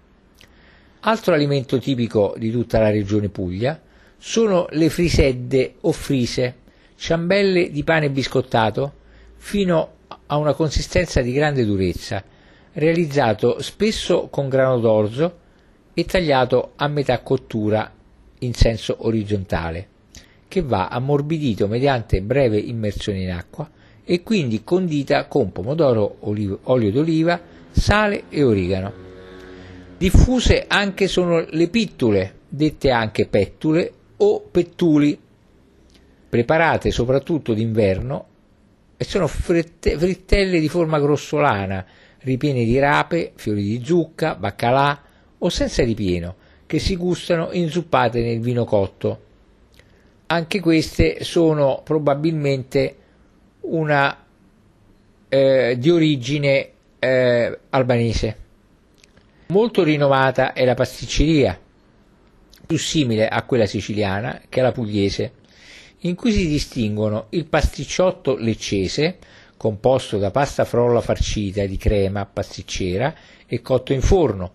Altro 1.01 1.35
alimento 1.35 1.79
tipico 1.79 2.35
di 2.39 2.51
tutta 2.51 2.79
la 2.79 2.91
regione 2.91 3.29
Puglia 3.29 3.81
sono 4.17 4.67
le 4.71 4.89
frisedde 4.89 5.75
o 5.81 5.93
frise, 5.93 6.55
ciambelle 6.97 7.71
di 7.71 7.85
pane 7.85 8.11
biscottato 8.11 8.95
fino 9.37 9.95
a 10.27 10.37
una 10.37 10.55
consistenza 10.55 11.21
di 11.21 11.33
grande 11.33 11.65
durezza, 11.67 12.25
realizzato 12.73 13.61
spesso 13.61 14.29
con 14.29 14.49
grano 14.49 14.79
d'orzo 14.79 15.45
e 15.99 16.05
tagliato 16.05 16.73
a 16.77 16.89
metà 16.89 17.21
cottura 17.21 17.91
in 18.41 18.53
senso 18.53 18.97
orizzontale, 18.99 19.89
che 20.47 20.61
va 20.61 20.89
ammorbidito 20.89 21.69
mediante 21.69 22.21
breve 22.21 22.59
immersione 22.59 23.23
in 23.23 23.31
acqua 23.31 23.71
e 24.05 24.23
quindi 24.23 24.63
condita 24.63 25.25
con 25.25 25.53
pomodoro, 25.53 26.19
olio 26.21 26.93
d'oliva, 26.93 27.41
sale 27.71 28.25
e 28.29 28.43
origano. 28.43 28.93
Diffuse 29.97 30.67
anche 30.69 31.09
sono 31.09 31.47
le 31.49 31.69
pittule, 31.69 32.41
dette 32.47 32.91
anche 32.91 33.27
pettule 33.27 33.91
o 34.19 34.43
pettuli, 34.51 35.19
preparate 36.29 36.91
soprattutto 36.91 37.55
d'inverno 37.55 38.27
e 38.99 39.05
sono 39.05 39.27
fritte, 39.27 39.97
frittelle 39.97 40.61
di 40.61 40.69
forma 40.69 41.01
grossolana, 41.01 41.87
ripiene 42.19 42.67
di 42.67 42.79
rape, 42.79 43.33
fiori 43.35 43.63
di 43.63 43.83
zucca, 43.83 44.35
baccalà 44.35 45.05
o 45.39 45.49
senza 45.49 45.83
ripieno, 45.85 46.37
che 46.67 46.79
si 46.79 46.97
gustano 46.97 47.51
inzuppate 47.53 48.21
nel 48.23 48.41
vino 48.41 48.65
cotto. 48.65 49.25
Anche 50.27 50.61
queste 50.61 51.23
sono 51.23 51.83
probabilmente 51.85 52.97
una 53.61 54.25
eh, 55.29 55.77
di 55.79 55.91
origine 55.91 56.71
eh, 56.99 57.59
albanese. 57.71 58.45
Molto 59.49 59.85
rinnovata 59.85 60.53
è 60.53 60.65
la 60.65 60.75
pasticceria, 60.75 61.59
più 62.67 62.79
simile 62.79 63.29
a 63.29 63.45
quella 63.45 63.67
siciliana 63.67 64.43
che 64.49 64.61
alla 64.61 64.73
pugliese, 64.73 65.33
in 66.01 66.17
cui 66.17 66.33
si 66.33 66.49
distinguono 66.49 67.27
il 67.31 67.47
pasticciotto 67.47 68.37
leccese, 68.37 69.19
composto 69.57 70.19
da 70.19 70.31
pasta 70.31 70.65
frolla 70.65 71.01
farcita 71.01 71.65
di 71.65 71.77
crema 71.77 72.27
pasticcera 72.27 73.15
e 73.47 73.63
cotto 73.63 73.93
in 73.93 74.03
forno, 74.03 74.53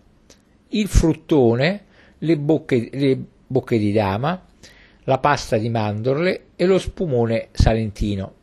il 0.72 0.88
fruttone, 0.88 1.84
le 2.18 2.36
bocche, 2.38 2.88
le 2.92 3.18
bocche 3.46 3.78
di 3.78 3.92
dama, 3.92 4.46
la 5.04 5.18
pasta 5.18 5.56
di 5.56 5.68
mandorle 5.68 6.46
e 6.56 6.66
lo 6.66 6.78
spumone 6.78 7.48
salentino. 7.52 8.34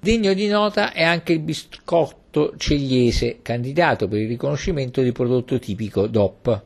Degno 0.00 0.32
di 0.32 0.48
nota 0.48 0.92
è 0.92 1.02
anche 1.04 1.32
il 1.32 1.40
biscotto 1.40 2.54
cegliese, 2.56 3.38
candidato 3.40 4.08
per 4.08 4.18
il 4.18 4.28
riconoscimento 4.28 5.00
di 5.00 5.12
prodotto 5.12 5.58
tipico 5.58 6.06
DOP, 6.06 6.62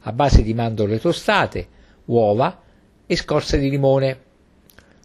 a 0.00 0.12
base 0.12 0.42
di 0.42 0.54
mandorle 0.54 0.98
tostate, 0.98 1.68
uova 2.06 2.62
e 3.06 3.16
scorza 3.16 3.56
di 3.56 3.70
limone, 3.70 4.18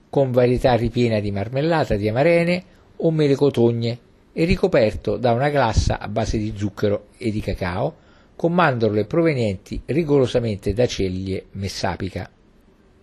con 0.10 0.32
varietà 0.32 0.74
ripiena 0.74 1.20
di 1.20 1.32
marmellata 1.32 1.96
di 1.96 2.10
amarene 2.10 2.63
o 2.98 3.12
mele 3.12 3.36
cotogne 3.36 4.00
e 4.34 4.46
ricoperto 4.46 5.18
da 5.18 5.34
una 5.34 5.50
glassa 5.50 6.00
a 6.00 6.08
base 6.08 6.38
di 6.38 6.53
zucchero 6.56 7.10
e 7.18 7.29
di 7.29 7.39
cacao, 7.39 8.08
con 8.39 8.53
mandorle 8.53 9.03
provenienti 9.03 9.81
rigorosamente 9.88 10.72
da 10.72 10.86
ceglie 10.86 11.48
messapica. 11.51 12.31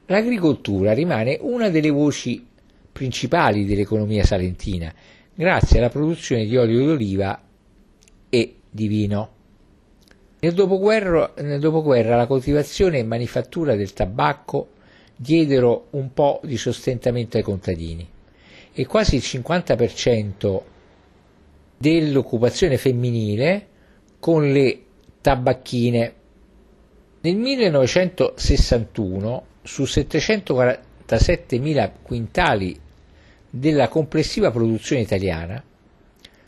L'agricoltura 0.07 0.95
rimane 0.95 1.37
una 1.43 1.69
delle 1.69 1.91
voci 1.91 2.43
principali 2.91 3.67
dell'economia 3.67 4.25
salentina, 4.25 4.91
grazie 5.35 5.79
alla 5.79 5.91
produzione 5.91 6.47
di 6.47 6.57
olio 6.57 6.87
d'oliva 6.87 7.39
e 8.31 8.55
di 8.71 8.87
vino. 8.89 9.29
Nel 10.39 10.55
dopoguerra, 10.55 11.35
nel 11.43 11.61
dopoguerra 11.61 12.17
la 12.17 12.27
coltivazione 12.27 13.01
e 13.01 13.05
manifattura 13.05 13.77
del 13.77 13.93
tabacco 13.93 14.69
diedero 15.15 15.89
un 15.91 16.15
po' 16.15 16.41
di 16.45 16.57
sostentamento 16.57 17.37
ai 17.37 17.43
contadini 17.43 18.09
e 18.73 18.87
quasi 18.87 19.17
il 19.17 19.23
50% 19.23 20.61
dell'occupazione 21.77 22.79
femminile 22.79 23.67
con 24.19 24.51
le 24.51 24.81
tabacchine. 25.27 26.15
Nel 27.23 27.35
1961 27.35 29.45
su 29.63 29.83
747.000 29.83 31.91
quintali 32.01 32.79
della 33.51 33.89
complessiva 33.89 34.53
produzione 34.53 35.03
italiana, 35.03 35.61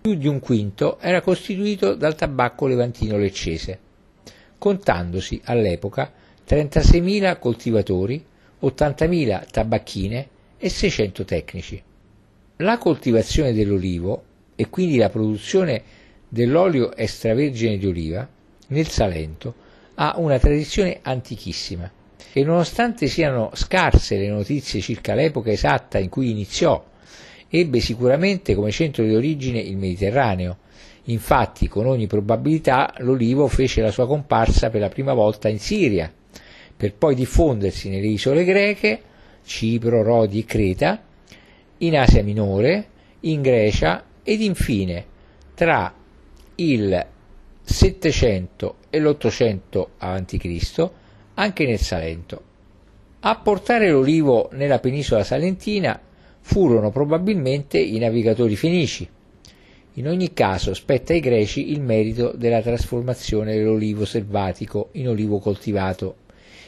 più 0.01 0.15
di 0.15 0.29
un 0.29 0.39
quinto 0.39 1.01
era 1.01 1.21
costituito 1.23 1.97
dal 1.97 2.15
tabacco 2.15 2.69
levantino 2.69 3.19
leccese, 3.19 3.81
contandosi 4.59 5.41
all'epoca 5.43 6.13
36.000 6.47 7.37
coltivatori, 7.41 8.25
80.000 8.63 9.51
tabacchine 9.51 10.29
e 10.57 10.69
600 10.69 11.25
tecnici. 11.25 11.83
La 12.59 12.79
coltivazione 12.79 13.53
dell'olivo 13.53 14.23
e 14.55 14.71
quindi 14.71 14.99
la 14.99 15.09
produzione 15.09 15.83
dell'olio 16.29 16.95
extravergine 16.95 17.77
di 17.77 17.87
oliva 17.87 18.37
nel 18.69 18.89
Salento 18.89 19.55
ha 19.95 20.15
una 20.17 20.39
tradizione 20.39 21.01
antichissima 21.03 21.91
e 22.33 22.45
nonostante 22.45 23.07
siano 23.07 23.51
scarse 23.55 24.17
le 24.17 24.29
notizie 24.29 24.81
circa 24.81 25.15
l'epoca 25.15 25.51
esatta 25.51 25.99
in 25.99 26.09
cui 26.09 26.31
iniziò 26.31 26.85
ebbe 27.49 27.81
sicuramente 27.81 28.55
come 28.55 28.71
centro 28.71 29.05
di 29.05 29.15
origine 29.15 29.59
il 29.59 29.77
Mediterraneo. 29.77 30.59
Infatti, 31.05 31.69
con 31.69 31.87
ogni 31.87 32.07
probabilità, 32.07 32.93
l'olivo 32.99 33.49
fece 33.49 33.81
la 33.81 33.91
sua 33.91 34.07
comparsa 34.07 34.69
per 34.69 34.81
la 34.81 34.91
prima 34.91 35.15
volta 35.15 35.49
in 35.49 35.59
Siria, 35.59 36.13
per 36.77 36.95
poi 36.95 37.15
diffondersi 37.15 37.89
nelle 37.89 38.09
isole 38.09 38.45
greche, 38.45 39.01
Cipro, 39.45 40.03
Rodi 40.03 40.41
e 40.41 40.45
Creta, 40.45 41.03
in 41.79 41.97
Asia 41.97 42.23
Minore, 42.23 42.89
in 43.21 43.41
Grecia 43.41 44.05
ed 44.23 44.43
infine 44.43 45.07
tra 45.55 45.95
il 46.57 47.07
700 47.71 48.77
e 48.89 48.99
l'800 48.99 49.87
a.C. 49.99 50.91
anche 51.35 51.67
nel 51.67 51.79
Salento. 51.79 52.43
A 53.21 53.37
portare 53.37 53.91
l'olivo 53.91 54.49
nella 54.53 54.79
penisola 54.79 55.23
salentina 55.23 56.01
furono 56.41 56.91
probabilmente 56.91 57.79
i 57.79 57.99
navigatori 57.99 58.57
fenici. 58.57 59.07
In 59.95 60.09
ogni 60.09 60.33
caso 60.33 60.73
spetta 60.73 61.13
ai 61.13 61.21
greci 61.21 61.71
il 61.71 61.83
merito 61.83 62.33
della 62.35 62.63
trasformazione 62.63 63.55
dell'olivo 63.55 64.07
selvatico 64.07 64.89
in 64.93 65.09
olivo 65.09 65.39
coltivato. 65.39 66.17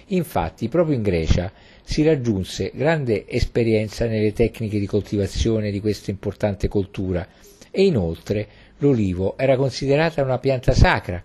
Infatti, 0.09 0.69
proprio 0.69 0.97
in 0.97 1.03
Grecia 1.03 1.51
si 1.83 2.03
raggiunse 2.03 2.73
grande 2.75 3.27
esperienza 3.27 4.05
nelle 4.05 4.35
tecniche 4.35 4.79
di 4.79 4.87
coltivazione 4.87 5.71
di 5.71 5.81
questa 5.81 6.11
importante 6.11 6.69
coltura 6.69 7.27
e 7.71 7.85
inoltre 7.85 8.49
l'olivo 8.81 9.39
era 9.39 9.57
considerata 9.57 10.23
una 10.23 10.39
pianta 10.39 10.73
sacra 10.73 11.23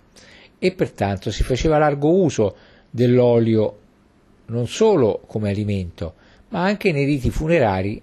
e 0.58 0.72
pertanto 0.72 1.32
si 1.32 1.44
faceva 1.44 1.78
largo 1.78 2.10
uso 2.10 2.56
dell'olio 2.90 3.80
non 4.48 4.68
solo 4.68 5.22
come 5.26 5.50
alimento, 5.50 6.14
ma 6.50 6.64
anche 6.64 6.92
nei 6.92 7.06
riti 7.06 7.30
funerari 7.30 8.02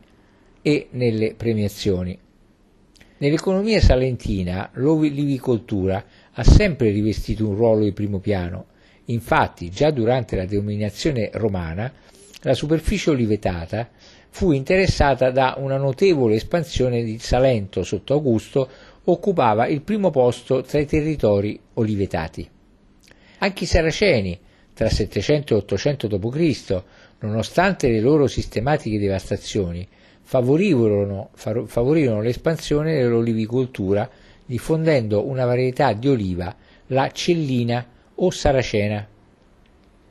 e 0.60 0.88
nelle 0.90 1.34
premiazioni. 1.34 2.18
Nell'economia 3.18 3.80
salentina 3.80 4.68
l'olivicoltura 4.74 6.04
ha 6.32 6.42
sempre 6.42 6.90
rivestito 6.90 7.48
un 7.48 7.54
ruolo 7.54 7.84
di 7.84 7.92
primo 7.92 8.18
piano, 8.18 8.66
infatti 9.06 9.70
già 9.70 9.90
durante 9.90 10.36
la 10.36 10.46
dominazione 10.46 11.30
romana 11.34 11.92
la 12.42 12.54
superficie 12.54 13.10
olivetata 13.10 13.88
fu 14.30 14.50
interessata 14.52 15.30
da 15.30 15.54
una 15.58 15.76
notevole 15.76 16.36
espansione 16.36 17.04
di 17.04 17.18
Salento 17.18 17.84
sotto 17.84 18.14
Augusto 18.14 18.68
occupava 19.04 19.66
il 19.66 19.82
primo 19.82 20.10
posto 20.10 20.62
tra 20.62 20.78
i 20.78 20.86
territori 20.86 21.58
olivetati. 21.74 22.48
Anche 23.38 23.64
i 23.64 23.66
saraceni, 23.66 24.38
tra 24.72 24.88
700 24.88 25.54
e 25.54 25.56
800 25.58 26.06
d.C., 26.06 26.82
nonostante 27.20 27.88
le 27.88 28.00
loro 28.00 28.26
sistematiche 28.26 28.98
devastazioni, 28.98 29.86
favorirono, 30.20 31.30
favorirono 31.34 32.22
l'espansione 32.22 32.94
dell'olivicoltura 32.94 34.08
diffondendo 34.46 35.26
una 35.26 35.44
varietà 35.44 35.92
di 35.92 36.08
oliva, 36.08 36.54
la 36.88 37.10
cellina 37.10 37.86
o 38.14 38.30
saracena. 38.30 39.06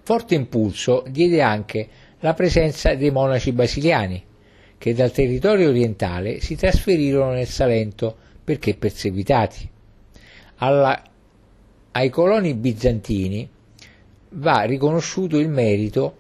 Forte 0.04 0.36
impulso 0.36 1.04
diede 1.08 1.42
anche 1.42 1.88
la 2.20 2.34
presenza 2.34 2.94
dei 2.96 3.12
monaci 3.12 3.52
basiliani, 3.52 4.24
che 4.78 4.94
dal 4.94 5.12
territorio 5.12 5.70
orientale 5.70 6.40
si 6.40 6.56
trasferirono 6.56 7.34
nel 7.34 7.48
Salento 7.48 8.18
perché 8.52 8.76
perseguitati. 8.76 9.70
Alla, 10.56 11.02
ai 11.94 12.10
coloni 12.10 12.54
bizantini 12.54 13.50
va 14.32 14.64
riconosciuto 14.64 15.40
il 15.40 15.48
merito 15.48 16.18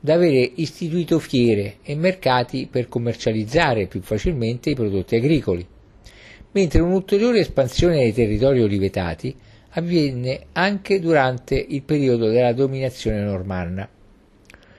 da 0.00 0.14
avere 0.14 0.50
istituito 0.54 1.18
fiere 1.18 1.76
e 1.82 1.94
mercati 1.94 2.68
per 2.70 2.88
commercializzare 2.88 3.86
più 3.86 4.00
facilmente 4.00 4.70
i 4.70 4.74
prodotti 4.74 5.16
agricoli, 5.16 5.66
mentre 6.52 6.80
un'ulteriore 6.80 7.40
espansione 7.40 7.98
dei 7.98 8.14
territori 8.14 8.62
olivetati 8.62 9.36
avvenne 9.72 10.46
anche 10.52 11.00
durante 11.00 11.54
il 11.54 11.82
periodo 11.82 12.28
della 12.30 12.54
dominazione 12.54 13.22
normanna. 13.22 13.86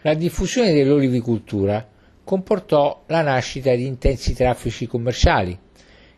La 0.02 0.14
diffusione 0.16 0.74
dell'olivicoltura 0.74 1.88
comportò 2.24 3.04
la 3.06 3.22
nascita 3.22 3.76
di 3.76 3.86
intensi 3.86 4.34
traffici 4.34 4.88
commerciali, 4.88 5.60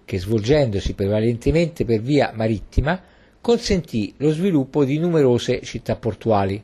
che 0.07 0.19
svolgendosi 0.19 0.93
prevalentemente 0.93 1.83
per 1.83 1.99
via 1.99 2.31
marittima 2.33 2.97
consentì 3.41 4.13
lo 4.19 4.31
sviluppo 4.31 4.85
di 4.85 4.97
numerose 4.99 5.59
città 5.63 5.97
portuali. 5.97 6.63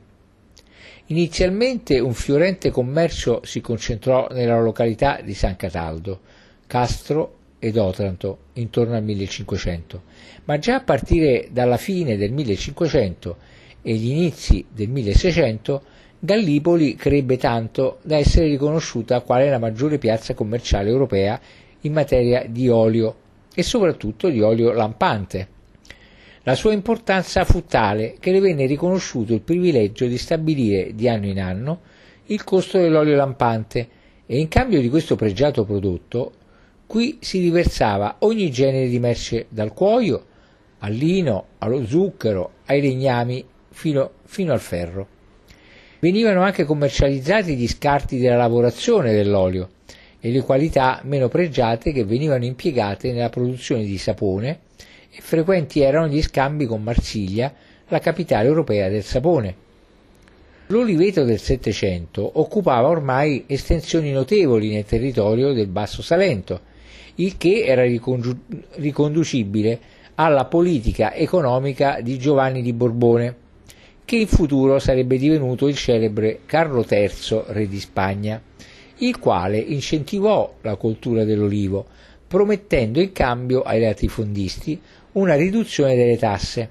Inizialmente 1.08 2.00
un 2.00 2.14
fiorente 2.14 2.70
commercio 2.70 3.42
si 3.44 3.60
concentrò 3.60 4.28
nella 4.30 4.58
località 4.58 5.20
di 5.22 5.34
San 5.34 5.56
Cataldo, 5.56 6.20
Castro 6.66 7.36
ed 7.58 7.76
Otranto 7.76 8.38
intorno 8.54 8.94
al 8.94 9.04
1500, 9.04 10.02
ma 10.44 10.58
già 10.58 10.76
a 10.76 10.82
partire 10.82 11.48
dalla 11.50 11.76
fine 11.76 12.16
del 12.16 12.32
1500 12.32 13.36
e 13.82 13.92
gli 13.92 14.08
inizi 14.08 14.64
del 14.72 14.88
1600 14.88 15.82
Gallipoli 16.18 16.94
crebbe 16.94 17.36
tanto 17.36 17.98
da 18.04 18.16
essere 18.16 18.46
riconosciuta 18.46 19.20
quale 19.20 19.50
la 19.50 19.58
maggiore 19.58 19.98
piazza 19.98 20.32
commerciale 20.32 20.88
europea 20.88 21.38
in 21.82 21.92
materia 21.92 22.46
di 22.48 22.70
olio 22.70 23.16
e 23.54 23.62
soprattutto 23.62 24.28
di 24.28 24.40
olio 24.40 24.72
lampante. 24.72 25.48
La 26.42 26.54
sua 26.54 26.72
importanza 26.72 27.44
fu 27.44 27.64
tale 27.64 28.16
che 28.20 28.32
le 28.32 28.40
venne 28.40 28.66
riconosciuto 28.66 29.32
il 29.32 29.40
privilegio 29.40 30.06
di 30.06 30.18
stabilire 30.18 30.94
di 30.94 31.08
anno 31.08 31.26
in 31.26 31.40
anno 31.40 31.80
il 32.26 32.44
costo 32.44 32.78
dell'olio 32.78 33.16
lampante 33.16 33.88
e 34.26 34.38
in 34.38 34.48
cambio 34.48 34.80
di 34.80 34.88
questo 34.88 35.16
pregiato 35.16 35.64
prodotto 35.64 36.32
Qui 36.86 37.18
si 37.20 37.40
riversava 37.40 38.16
ogni 38.20 38.50
genere 38.50 38.88
di 38.88 38.98
merce 38.98 39.46
dal 39.48 39.72
cuoio 39.72 40.26
al 40.78 40.92
lino, 40.92 41.46
allo 41.58 41.86
zucchero, 41.86 42.52
ai 42.66 42.82
legnami 42.82 43.44
fino, 43.70 44.10
fino 44.24 44.52
al 44.52 44.60
ferro. 44.60 45.08
Venivano 45.98 46.42
anche 46.42 46.64
commercializzati 46.64 47.56
gli 47.56 47.66
scarti 47.66 48.18
della 48.18 48.36
lavorazione 48.36 49.12
dell'olio 49.12 49.70
e 50.24 50.30
le 50.30 50.40
qualità 50.40 51.02
meno 51.04 51.28
pregiate 51.28 51.92
che 51.92 52.02
venivano 52.02 52.46
impiegate 52.46 53.12
nella 53.12 53.28
produzione 53.28 53.84
di 53.84 53.98
sapone 53.98 54.60
e 55.10 55.20
frequenti 55.20 55.80
erano 55.80 56.08
gli 56.08 56.22
scambi 56.22 56.64
con 56.64 56.82
Marsiglia, 56.82 57.52
la 57.88 57.98
capitale 57.98 58.48
europea 58.48 58.88
del 58.88 59.02
sapone. 59.02 59.54
L'oliveto 60.68 61.24
del 61.24 61.38
Settecento 61.38 62.38
occupava 62.40 62.88
ormai 62.88 63.44
estensioni 63.46 64.12
notevoli 64.12 64.72
nel 64.72 64.86
territorio 64.86 65.52
del 65.52 65.66
Basso 65.66 66.00
Salento 66.00 66.72
il 67.16 67.36
che 67.36 67.62
era 67.62 67.84
riconducibile 68.76 69.78
alla 70.14 70.46
politica 70.46 71.12
economica 71.12 72.00
di 72.00 72.18
Giovanni 72.18 72.62
di 72.62 72.72
Borbone, 72.72 73.36
che 74.06 74.16
in 74.16 74.26
futuro 74.26 74.78
sarebbe 74.78 75.18
divenuto 75.18 75.68
il 75.68 75.76
celebre 75.76 76.40
Carlo 76.46 76.82
III, 76.88 77.42
re 77.48 77.68
di 77.68 77.78
Spagna, 77.78 78.40
il 78.98 79.18
quale 79.18 79.58
incentivò 79.58 80.54
la 80.62 80.76
coltura 80.76 81.24
dell'olivo, 81.24 81.86
promettendo 82.26 83.00
in 83.00 83.12
cambio 83.12 83.62
ai 83.62 83.80
latifondisti 83.80 84.80
una 85.12 85.34
riduzione 85.34 85.94
delle 85.96 86.16
tasse. 86.16 86.70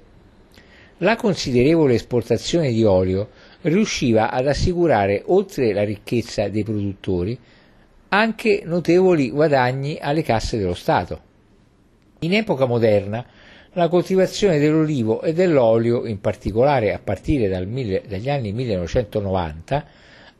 La 0.98 1.16
considerevole 1.16 1.94
esportazione 1.94 2.70
di 2.70 2.84
olio 2.84 3.30
riusciva 3.62 4.30
ad 4.30 4.46
assicurare, 4.46 5.22
oltre 5.26 5.72
la 5.72 5.84
ricchezza 5.84 6.48
dei 6.48 6.62
produttori, 6.62 7.38
anche 8.08 8.62
notevoli 8.64 9.30
guadagni 9.30 9.98
alle 10.00 10.22
casse 10.22 10.56
dello 10.56 10.74
Stato. 10.74 11.20
In 12.20 12.32
epoca 12.32 12.66
moderna 12.66 13.24
la 13.72 13.88
coltivazione 13.88 14.58
dell'olivo 14.58 15.20
e 15.22 15.32
dell'olio, 15.32 16.06
in 16.06 16.20
particolare 16.20 16.92
a 16.92 17.00
partire 17.02 17.48
dal 17.48 17.66
dagli 17.66 18.30
anni 18.30 18.52
1990, 18.52 19.84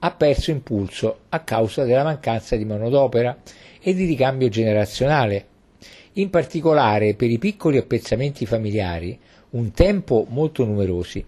ha 0.04 0.10
perso 0.10 0.50
impulso 0.50 1.20
a 1.30 1.40
causa 1.40 1.84
della 1.84 2.02
mancanza 2.02 2.56
di 2.56 2.66
manodopera 2.66 3.38
e 3.80 3.94
di 3.94 4.04
ricambio 4.04 4.50
generazionale, 4.50 5.46
in 6.14 6.28
particolare 6.28 7.14
per 7.14 7.30
i 7.30 7.38
piccoli 7.38 7.78
appezzamenti 7.78 8.44
familiari, 8.44 9.18
un 9.50 9.72
tempo 9.72 10.26
molto 10.28 10.66
numerosi. 10.66 11.24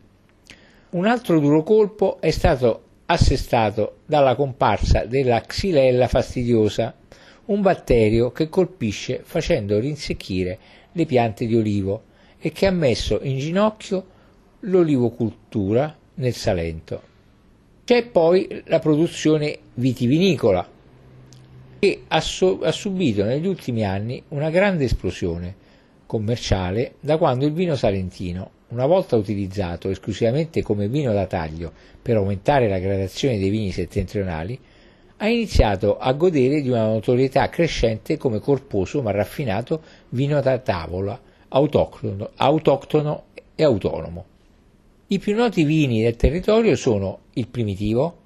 Un 0.91 1.07
altro 1.07 1.41
duro 1.41 1.62
colpo 1.62 2.21
è 2.21 2.31
stato 2.31 2.83
assestato 3.07 4.01
dalla 4.05 4.35
comparsa 4.35 5.07
della 5.07 5.41
Xylella 5.41 6.07
fastidiosa, 6.07 6.95
un 7.47 7.62
batterio 7.62 8.31
che 8.31 8.51
colpisce 8.51 9.23
facendo 9.25 9.79
rinsecchire 9.79 10.59
le 10.93 11.07
piante 11.07 11.47
di 11.47 11.57
olivo 11.57 12.03
e 12.39 12.53
che 12.53 12.67
ha 12.67 12.73
messo 12.73 13.21
in 13.23 13.39
ginocchio 13.39 14.05
l'olivocultura 14.61 15.97
nel 16.17 16.35
Salento. 16.35 17.15
C'è 17.87 18.05
poi 18.05 18.64
la 18.64 18.81
produzione 18.81 19.57
vitivinicola, 19.75 20.68
che 21.79 22.03
ha, 22.09 22.20
so- 22.20 22.59
ha, 22.62 22.72
subito 22.72 23.22
negli 23.22 23.46
ultimi 23.46 23.85
anni 23.85 24.20
una 24.31 24.51
grande 24.51 24.87
esplosione 24.87 25.55
commerciale 26.05 26.94
da 26.99 27.16
quando 27.16 27.46
il 27.46 27.53
vino 27.53 27.77
salentino 27.77 28.51
una 28.70 28.87
volta 28.87 29.14
utilizzato 29.14 29.88
esclusivamente 29.88 30.64
come 30.64 30.88
vino 30.88 31.12
da 31.12 31.27
taglio 31.27 31.70
per 32.03 32.16
aumentare 32.16 32.68
la 32.68 32.81
gradazione 32.81 33.38
dei 33.38 33.51
vini 33.51 33.70
settentrionali, 33.70 34.59
ha 35.18 35.29
iniziato 35.29 35.96
a 35.96 36.12
godere 36.12 36.62
di 36.62 36.68
una 36.68 36.87
notorietà 36.87 37.49
crescente 37.49 38.16
come 38.16 38.40
corposo 38.40 39.01
ma 39.01 39.12
raffinato 39.12 39.81
vino 40.09 40.40
da 40.40 40.59
tavola, 40.59 41.20
autoctono, 41.51 42.31
autoctono 42.35 43.27
e 43.55 43.62
autonomo. 43.62 44.35
I 45.09 45.21
più 45.21 45.37
noti 45.37 45.62
vini 45.62 46.03
del 46.03 46.16
territorio 46.16 46.75
sono 46.75 47.21
il 47.35 47.47
primitivo, 47.47 48.16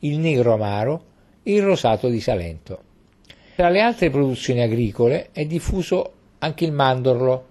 il 0.00 0.18
negro 0.18 0.54
amaro 0.54 1.04
e 1.44 1.54
il 1.54 1.62
rosato 1.62 2.08
di 2.08 2.18
Salento. 2.18 2.82
Tra 3.54 3.68
le 3.68 3.80
altre 3.80 4.10
produzioni 4.10 4.60
agricole 4.60 5.28
è 5.30 5.46
diffuso 5.46 6.12
anche 6.38 6.64
il 6.64 6.72
mandorlo, 6.72 7.46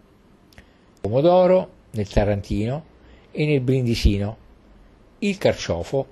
pomodoro, 0.99 1.69
nel 1.91 2.09
Tarantino 2.09 2.83
e 3.31 3.45
nel 3.45 3.61
Brindisino, 3.61 4.37
il 5.19 5.37
carciofo. 5.37 6.07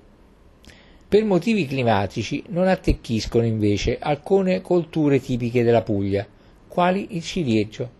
Per 1.06 1.22
motivi 1.22 1.66
climatici 1.66 2.44
non 2.48 2.66
attecchiscono 2.66 3.44
invece 3.44 3.98
alcune 3.98 4.62
colture 4.62 5.20
tipiche 5.20 5.64
della 5.64 5.82
Puglia, 5.82 6.26
quali 6.66 7.08
il 7.10 7.22
ciliegio. 7.22 7.90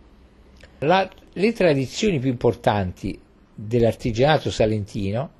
La, 0.79 1.07
le 1.35 1.53
tradizioni 1.53 2.18
più 2.18 2.31
importanti 2.31 3.20
dell'artigianato 3.55 4.51
salentino 4.51 5.31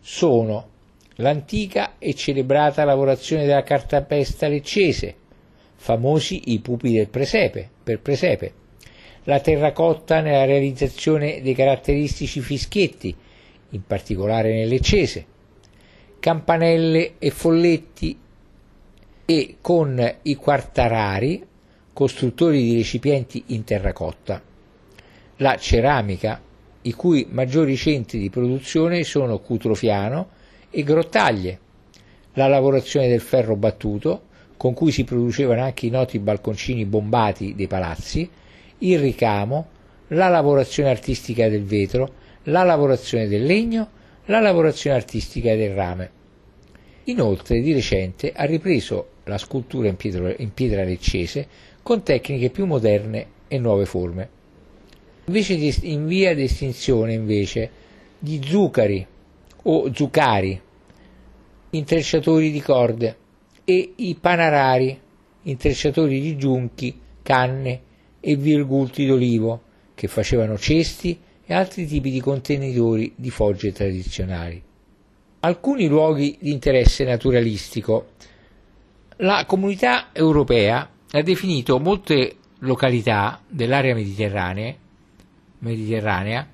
sono 0.00 0.68
l'antica 1.16 1.94
e 1.98 2.14
celebrata 2.14 2.84
lavorazione 2.84 3.44
della 3.44 3.62
cartapesta 3.62 4.48
leccese, 4.48 5.14
famosi 5.74 6.52
i 6.52 6.60
pupi 6.60 6.92
del 6.92 7.08
presepe, 7.08 7.68
per 7.82 8.00
presepe, 8.00 8.52
la 9.24 9.40
terracotta 9.40 10.20
nella 10.20 10.44
realizzazione 10.44 11.40
dei 11.42 11.54
caratteristici 11.54 12.40
fischietti, 12.40 13.14
in 13.70 13.86
particolare 13.86 14.52
nel 14.52 14.68
leccese, 14.68 15.26
campanelle 16.18 17.14
e 17.18 17.30
folletti 17.30 18.18
e 19.24 19.56
con 19.60 20.14
i 20.22 20.34
quartarari, 20.34 21.44
costruttori 21.92 22.62
di 22.62 22.76
recipienti 22.76 23.44
in 23.48 23.64
terracotta, 23.64 24.42
la 25.36 25.56
ceramica, 25.56 26.40
i 26.82 26.92
cui 26.92 27.26
maggiori 27.30 27.76
centri 27.76 28.18
di 28.18 28.30
produzione 28.30 29.04
sono 29.04 29.38
Cutrofiano 29.38 30.28
e 30.70 30.82
Grottaglie, 30.82 31.58
la 32.34 32.48
lavorazione 32.48 33.08
del 33.08 33.20
ferro 33.20 33.56
battuto, 33.56 34.22
con 34.56 34.74
cui 34.74 34.90
si 34.92 35.04
producevano 35.04 35.62
anche 35.62 35.86
i 35.86 35.90
noti 35.90 36.18
balconcini 36.18 36.84
bombati 36.84 37.54
dei 37.54 37.66
palazzi, 37.66 38.28
il 38.78 38.98
ricamo, 38.98 39.66
la 40.08 40.28
lavorazione 40.28 40.90
artistica 40.90 41.48
del 41.48 41.64
vetro, 41.64 42.14
la 42.44 42.62
lavorazione 42.62 43.28
del 43.28 43.44
legno, 43.44 43.88
la 44.26 44.40
lavorazione 44.40 44.96
artistica 44.96 45.54
del 45.54 45.74
rame. 45.74 46.10
Inoltre, 47.04 47.60
di 47.60 47.72
recente 47.72 48.32
ha 48.32 48.44
ripreso 48.44 49.08
la 49.24 49.38
scultura 49.38 49.88
in 49.88 49.96
pietra, 49.96 50.84
leccese 50.84 51.46
con 51.82 52.02
tecniche 52.02 52.50
più 52.50 52.66
moderne 52.66 53.26
e 53.48 53.58
nuove 53.58 53.86
forme. 53.86 54.40
In 55.34 56.06
via 56.06 56.34
di 56.34 56.42
estinzione, 56.42 57.14
invece, 57.14 57.70
gli 58.18 58.38
zucari 58.44 59.06
o 59.62 59.90
zucari, 59.94 60.60
intrecciatori 61.70 62.50
di 62.50 62.60
corde, 62.60 63.16
e 63.64 63.94
i 63.96 64.14
panarari, 64.20 65.00
intrecciatori 65.42 66.20
di 66.20 66.36
giunchi, 66.36 67.00
canne, 67.22 67.80
e 68.20 68.36
virgulti 68.36 69.06
d'olivo 69.06 69.62
che 69.94 70.06
facevano 70.06 70.58
cesti 70.58 71.18
e 71.44 71.54
altri 71.54 71.86
tipi 71.86 72.10
di 72.10 72.20
contenitori 72.20 73.14
di 73.16 73.30
fogge 73.30 73.72
tradizionali. 73.72 74.62
Alcuni 75.40 75.88
luoghi 75.88 76.36
di 76.40 76.52
interesse 76.52 77.04
naturalistico. 77.04 78.10
La 79.16 79.44
comunità 79.46 80.10
europea 80.12 80.88
ha 81.10 81.22
definito 81.22 81.78
molte 81.80 82.36
località 82.58 83.42
dell'area 83.48 83.94
mediterranea, 83.94 84.74
mediterranea 85.62 86.46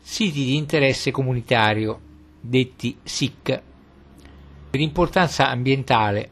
siti 0.00 0.44
di 0.44 0.56
interesse 0.56 1.10
comunitario, 1.10 1.98
detti 2.40 2.96
SIC, 3.02 3.62
per 4.70 4.80
importanza 4.80 5.48
ambientale 5.48 6.30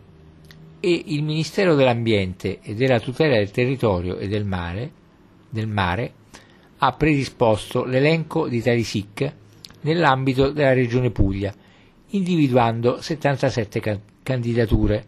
e 0.79 1.03
il 1.07 1.23
Ministero 1.23 1.75
dell'Ambiente 1.75 2.61
e 2.61 2.75
della 2.75 3.01
tutela 3.01 3.37
del 3.37 3.51
territorio 3.51 4.19
e 4.19 4.29
del 4.29 4.45
mare, 4.45 4.91
del 5.49 5.69
mare 5.69 6.13
ha 6.79 6.93
predisposto 6.93 7.85
l'elenco 7.85 8.49
di 8.49 8.61
tali 8.61 8.83
SIC 8.83 9.33
nell'ambito 9.83 10.51
della 10.51 10.75
Regione 10.75 11.11
Puglia, 11.11 11.55
individuando 12.09 13.01
77 13.01 13.81
can- 13.81 14.01
candidature. 14.23 15.07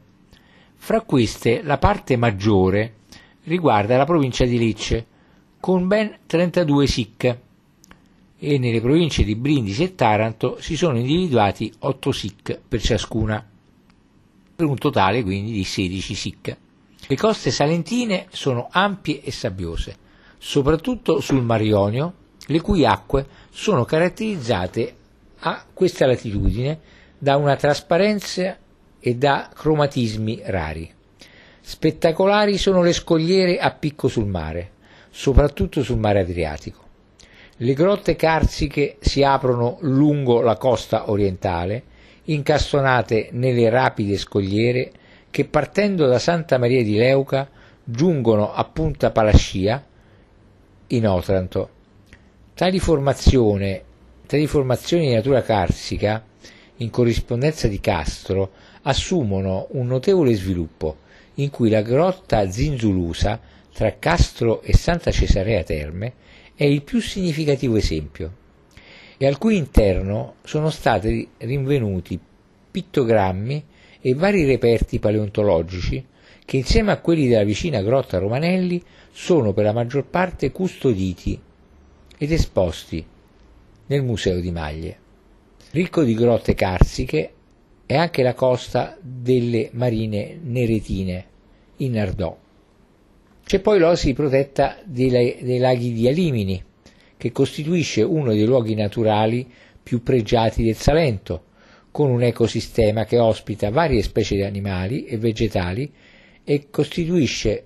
Fra 0.76 1.02
queste 1.02 1.62
la 1.62 1.78
parte 1.78 2.16
maggiore 2.16 2.94
riguarda 3.44 3.96
la 3.96 4.04
provincia 4.04 4.44
di 4.44 4.58
Lecce, 4.58 5.06
con 5.64 5.87
ben 5.87 6.18
32 6.27 6.87
SIC, 6.87 7.38
e 8.38 8.59
nelle 8.59 8.83
province 8.83 9.24
di 9.24 9.35
Brindisi 9.35 9.83
e 9.83 9.94
Taranto 9.94 10.61
si 10.61 10.77
sono 10.77 10.98
individuati 10.98 11.72
8 11.79 12.12
SIC 12.12 12.61
per 12.68 12.83
ciascuna, 12.83 13.42
per 14.55 14.66
un 14.66 14.77
totale 14.77 15.22
quindi 15.22 15.53
di 15.53 15.64
16 15.64 16.14
SIC. 16.14 16.57
Le 17.07 17.16
coste 17.16 17.50
salentine 17.50 18.27
sono 18.29 18.68
ampie 18.70 19.22
e 19.22 19.31
sabbiose, 19.31 19.96
soprattutto 20.37 21.20
sul 21.20 21.42
Mar 21.42 21.62
Ionio, 21.62 22.12
le 22.44 22.61
cui 22.61 22.85
acque 22.85 23.27
sono 23.48 23.87
caratterizzate 23.87 24.96
a 25.38 25.64
questa 25.72 26.05
latitudine 26.05 26.79
da 27.16 27.37
una 27.37 27.57
trasparenza 27.57 28.59
e 29.00 29.14
da 29.14 29.48
cromatismi 29.50 30.42
rari. 30.44 30.92
Spettacolari 31.62 32.59
sono 32.59 32.83
le 32.83 32.92
scogliere 32.92 33.59
a 33.59 33.70
picco 33.70 34.09
sul 34.09 34.27
mare, 34.27 34.72
soprattutto 35.16 35.85
sul 35.85 35.98
mare 35.98 36.18
Adriatico. 36.18 36.83
Le 37.59 37.72
grotte 37.72 38.16
carsiche 38.16 38.96
si 38.98 39.22
aprono 39.22 39.79
lungo 39.83 40.40
la 40.40 40.57
costa 40.57 41.09
orientale, 41.09 41.85
incastonate 42.24 43.29
nelle 43.31 43.68
rapide 43.68 44.18
scogliere 44.18 44.90
che 45.31 45.44
partendo 45.44 46.09
da 46.09 46.18
Santa 46.18 46.59
Maria 46.59 46.83
di 46.83 46.96
Leuca 46.96 47.48
giungono 47.85 48.53
a 48.53 48.64
Punta 48.64 49.12
Palascia 49.12 49.87
in 50.88 51.07
Otranto. 51.07 51.68
Tali, 52.55 52.81
tali 52.81 54.46
formazioni 54.48 55.07
di 55.07 55.14
natura 55.14 55.42
carsica, 55.42 56.24
in 56.79 56.90
corrispondenza 56.90 57.68
di 57.68 57.79
Castro, 57.79 58.50
assumono 58.83 59.68
un 59.70 59.87
notevole 59.87 60.35
sviluppo, 60.35 60.96
in 61.35 61.50
cui 61.50 61.70
la 61.70 61.83
grotta 61.83 62.50
Zinzulusa 62.50 63.53
tra 63.74 63.98
Castro 63.98 64.62
e 64.62 64.72
Santa 64.72 65.10
Cesarea 65.10 65.64
Terme 65.64 66.12
è 66.54 66.62
il 66.62 66.82
più 66.82 67.00
significativo 67.00 67.74
esempio, 67.74 68.32
e 69.16 69.26
al 69.26 69.37
cui 69.37 69.56
interno 69.56 70.37
sono 70.44 70.70
stati 70.70 71.28
rinvenuti 71.38 72.18
pittogrammi 72.70 73.64
e 74.00 74.14
vari 74.14 74.44
reperti 74.44 75.00
paleontologici 75.00 76.06
che 76.44 76.56
insieme 76.56 76.92
a 76.92 77.00
quelli 77.00 77.26
della 77.26 77.42
vicina 77.42 77.82
grotta 77.82 78.18
Romanelli 78.18 78.80
sono 79.10 79.52
per 79.52 79.64
la 79.64 79.72
maggior 79.72 80.04
parte 80.04 80.52
custoditi 80.52 81.40
ed 82.16 82.30
esposti 82.30 83.04
nel 83.87 84.02
Museo 84.04 84.38
di 84.38 84.52
Maglie. 84.52 84.98
Ricco 85.72 86.04
di 86.04 86.14
grotte 86.14 86.54
carsiche 86.54 87.32
è 87.87 87.96
anche 87.96 88.22
la 88.22 88.34
costa 88.34 88.96
delle 89.00 89.70
marine 89.72 90.38
neretine 90.40 91.26
in 91.78 91.92
Nardò. 91.92 92.42
C'è 93.44 93.61
poi 93.61 93.78
l'osi 93.78 94.14
protetta 94.14 94.78
dei, 94.85 95.11
dei 95.42 95.59
laghi 95.59 95.92
di 95.92 96.09
Alimini, 96.09 96.62
che 97.16 97.30
costituisce 97.30 98.02
uno 98.02 98.33
dei 98.33 98.46
luoghi 98.46 98.74
naturali 98.74 99.46
più 99.83 100.02
pregiati 100.02 100.64
del 100.64 100.76
Salento, 100.76 101.44
con 101.90 102.11
un 102.11 102.22
ecosistema 102.22 103.04
che 103.04 103.18
ospita 103.18 103.70
varie 103.70 104.02
specie 104.02 104.37
di 104.37 104.42
animali 104.42 105.04
e 105.04 105.18
vegetali 105.18 105.92
e 106.42 106.68
costituisce 106.70 107.64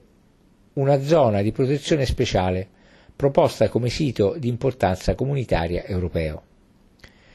una 0.74 1.00
zona 1.00 1.42
di 1.42 1.52
protezione 1.52 2.06
speciale 2.06 2.68
proposta 3.14 3.68
come 3.68 3.88
sito 3.88 4.34
di 4.36 4.48
importanza 4.48 5.14
comunitaria 5.14 5.84
europeo. 5.84 6.42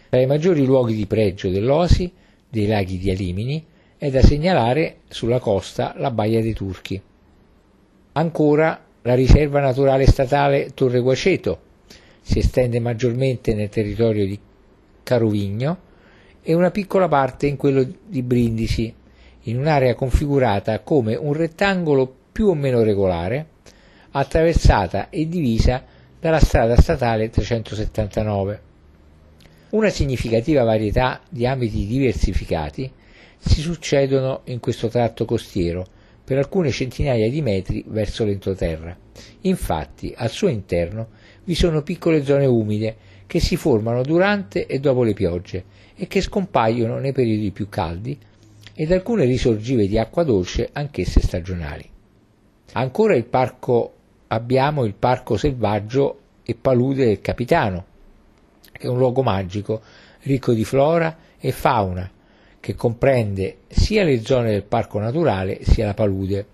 Tra 0.10 0.20
i 0.20 0.26
maggiori 0.26 0.66
luoghi 0.66 0.96
di 0.96 1.08
pregio 1.08 1.50
dell'Osi, 1.50 2.12
dei 2.50 2.68
laghi 2.68 2.98
di 2.98 3.10
Alimini, 3.10 3.66
è 3.98 4.10
da 4.12 4.22
segnalare 4.22 4.98
sulla 5.08 5.40
costa 5.40 5.94
la 5.98 6.12
Baia 6.12 6.42
dei 6.42 6.54
Turchi. 6.54 7.02
Ancora 8.16 8.80
la 9.02 9.16
riserva 9.16 9.60
naturale 9.60 10.06
statale 10.06 10.72
Torre 10.76 11.00
Guaceto 11.00 11.60
si 12.22 12.38
estende 12.38 12.80
maggiormente 12.80 13.56
nel 13.56 13.70
territorio 13.70 14.26
di 14.26 14.40
Carovigno 15.02 15.78
e 16.44 16.54
una 16.54 16.70
piccola 16.70 17.08
parte 17.08 17.48
in 17.48 17.58
quello 17.58 17.84
di 18.06 18.22
Brindisi, 18.22 18.94
in 19.44 19.58
un'area 19.58 19.96
configurata 19.96 20.82
come 20.82 21.16
un 21.16 21.34
rettangolo 21.34 22.14
più 22.32 22.48
o 22.48 22.54
meno 22.54 22.84
regolare, 22.84 23.48
attraversata 24.12 25.10
e 25.10 25.28
divisa 25.28 25.84
dalla 26.20 26.40
strada 26.40 26.80
statale 26.80 27.32
379. 27.32 28.62
Una 29.72 29.90
significativa 29.90 30.64
varietà 30.64 31.20
di 31.30 31.48
ambiti 31.48 31.88
diversificati 31.88 32.92
si 33.40 33.60
succedono 33.60 34.42
in 34.46 34.60
questo 34.60 34.88
tratto 34.88 35.26
costiero, 35.26 35.93
per 36.24 36.38
alcune 36.38 36.72
centinaia 36.72 37.30
di 37.30 37.42
metri 37.42 37.84
verso 37.88 38.24
l'entroterra. 38.24 38.96
Infatti, 39.42 40.14
al 40.16 40.30
suo 40.30 40.48
interno 40.48 41.10
vi 41.44 41.56
sono 41.56 41.82
piccole 41.82 42.24
zone 42.24 42.46
umide 42.46 42.96
che 43.28 43.40
si 43.40 43.56
formano 43.56 44.04
durante 44.04 44.66
e 44.66 44.80
dopo 44.80 45.04
le 45.04 45.14
piogge 45.14 45.66
e 45.96 46.08
che 46.08 46.22
scompaiono 46.22 46.98
nei 46.98 47.12
periodi 47.12 47.52
più 47.52 47.68
caldi 47.70 48.18
ed 48.74 48.92
alcune 48.92 49.26
risorgive 49.26 49.88
di 49.88 49.98
acqua 49.98 50.24
dolce 50.24 50.70
anch'esse 50.72 51.22
stagionali. 51.22 51.88
Ancora 52.74 53.16
il 53.16 53.26
parco, 53.26 53.94
abbiamo 54.28 54.84
il 54.86 54.96
parco 54.96 55.38
selvaggio 55.38 56.20
e 56.44 56.56
palude 56.56 57.06
del 57.06 57.22
Capitano, 57.22 57.86
che 58.72 58.88
è 58.88 58.88
un 58.88 58.98
luogo 58.98 59.22
magico 59.22 59.82
ricco 60.22 60.54
di 60.54 60.64
flora 60.64 61.16
e 61.38 61.52
fauna, 61.52 62.10
che 62.64 62.76
comprende 62.76 63.58
sia 63.68 64.06
le 64.06 64.24
zone 64.24 64.52
del 64.52 64.64
parco 64.64 64.98
naturale 64.98 65.66
sia 65.66 65.86
la 65.86 65.94
palude. 65.94 66.46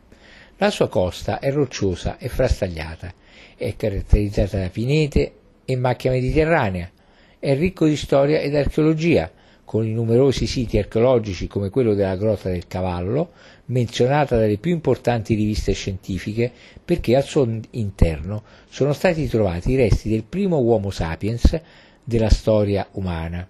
La 0.58 0.72
sua 0.72 0.88
costa 0.88 1.38
è 1.38 1.52
rocciosa 1.52 2.17
e 2.17 2.30
frastagliata, 2.30 3.13
è 3.56 3.76
caratterizzata 3.76 4.58
da 4.58 4.69
pinete 4.69 5.34
e 5.65 5.76
macchia 5.76 6.10
mediterranea, 6.10 6.89
è 7.38 7.56
ricco 7.56 7.86
di 7.86 7.95
storia 7.95 8.39
ed 8.39 8.56
archeologia, 8.56 9.32
con 9.63 9.86
i 9.86 9.91
numerosi 9.91 10.48
siti 10.48 10.80
archeologici 10.80 11.45
come 11.45 11.69
quello 11.69 11.93
della 11.93 12.15
Grotta 12.15 12.50
del 12.50 12.65
Cavallo, 12.65 13.34
menzionata 13.65 14.36
dalle 14.36 14.58
più 14.58 14.72
importanti 14.72 15.36
riviste 15.36 15.74
scientifiche 15.74 16.52
perché 16.84 17.15
al 17.15 17.24
suo 17.24 17.48
interno 17.69 18.41
sono 18.67 18.93
stati 18.93 19.28
trovati 19.28 19.74
i 19.74 19.76
resti 19.76 20.10
del 20.10 20.24
primo 20.24 20.58
Homo 20.58 20.89
sapiens 20.89 21.62
della 22.04 22.32
storia 22.32 22.88
umana. 22.93 23.48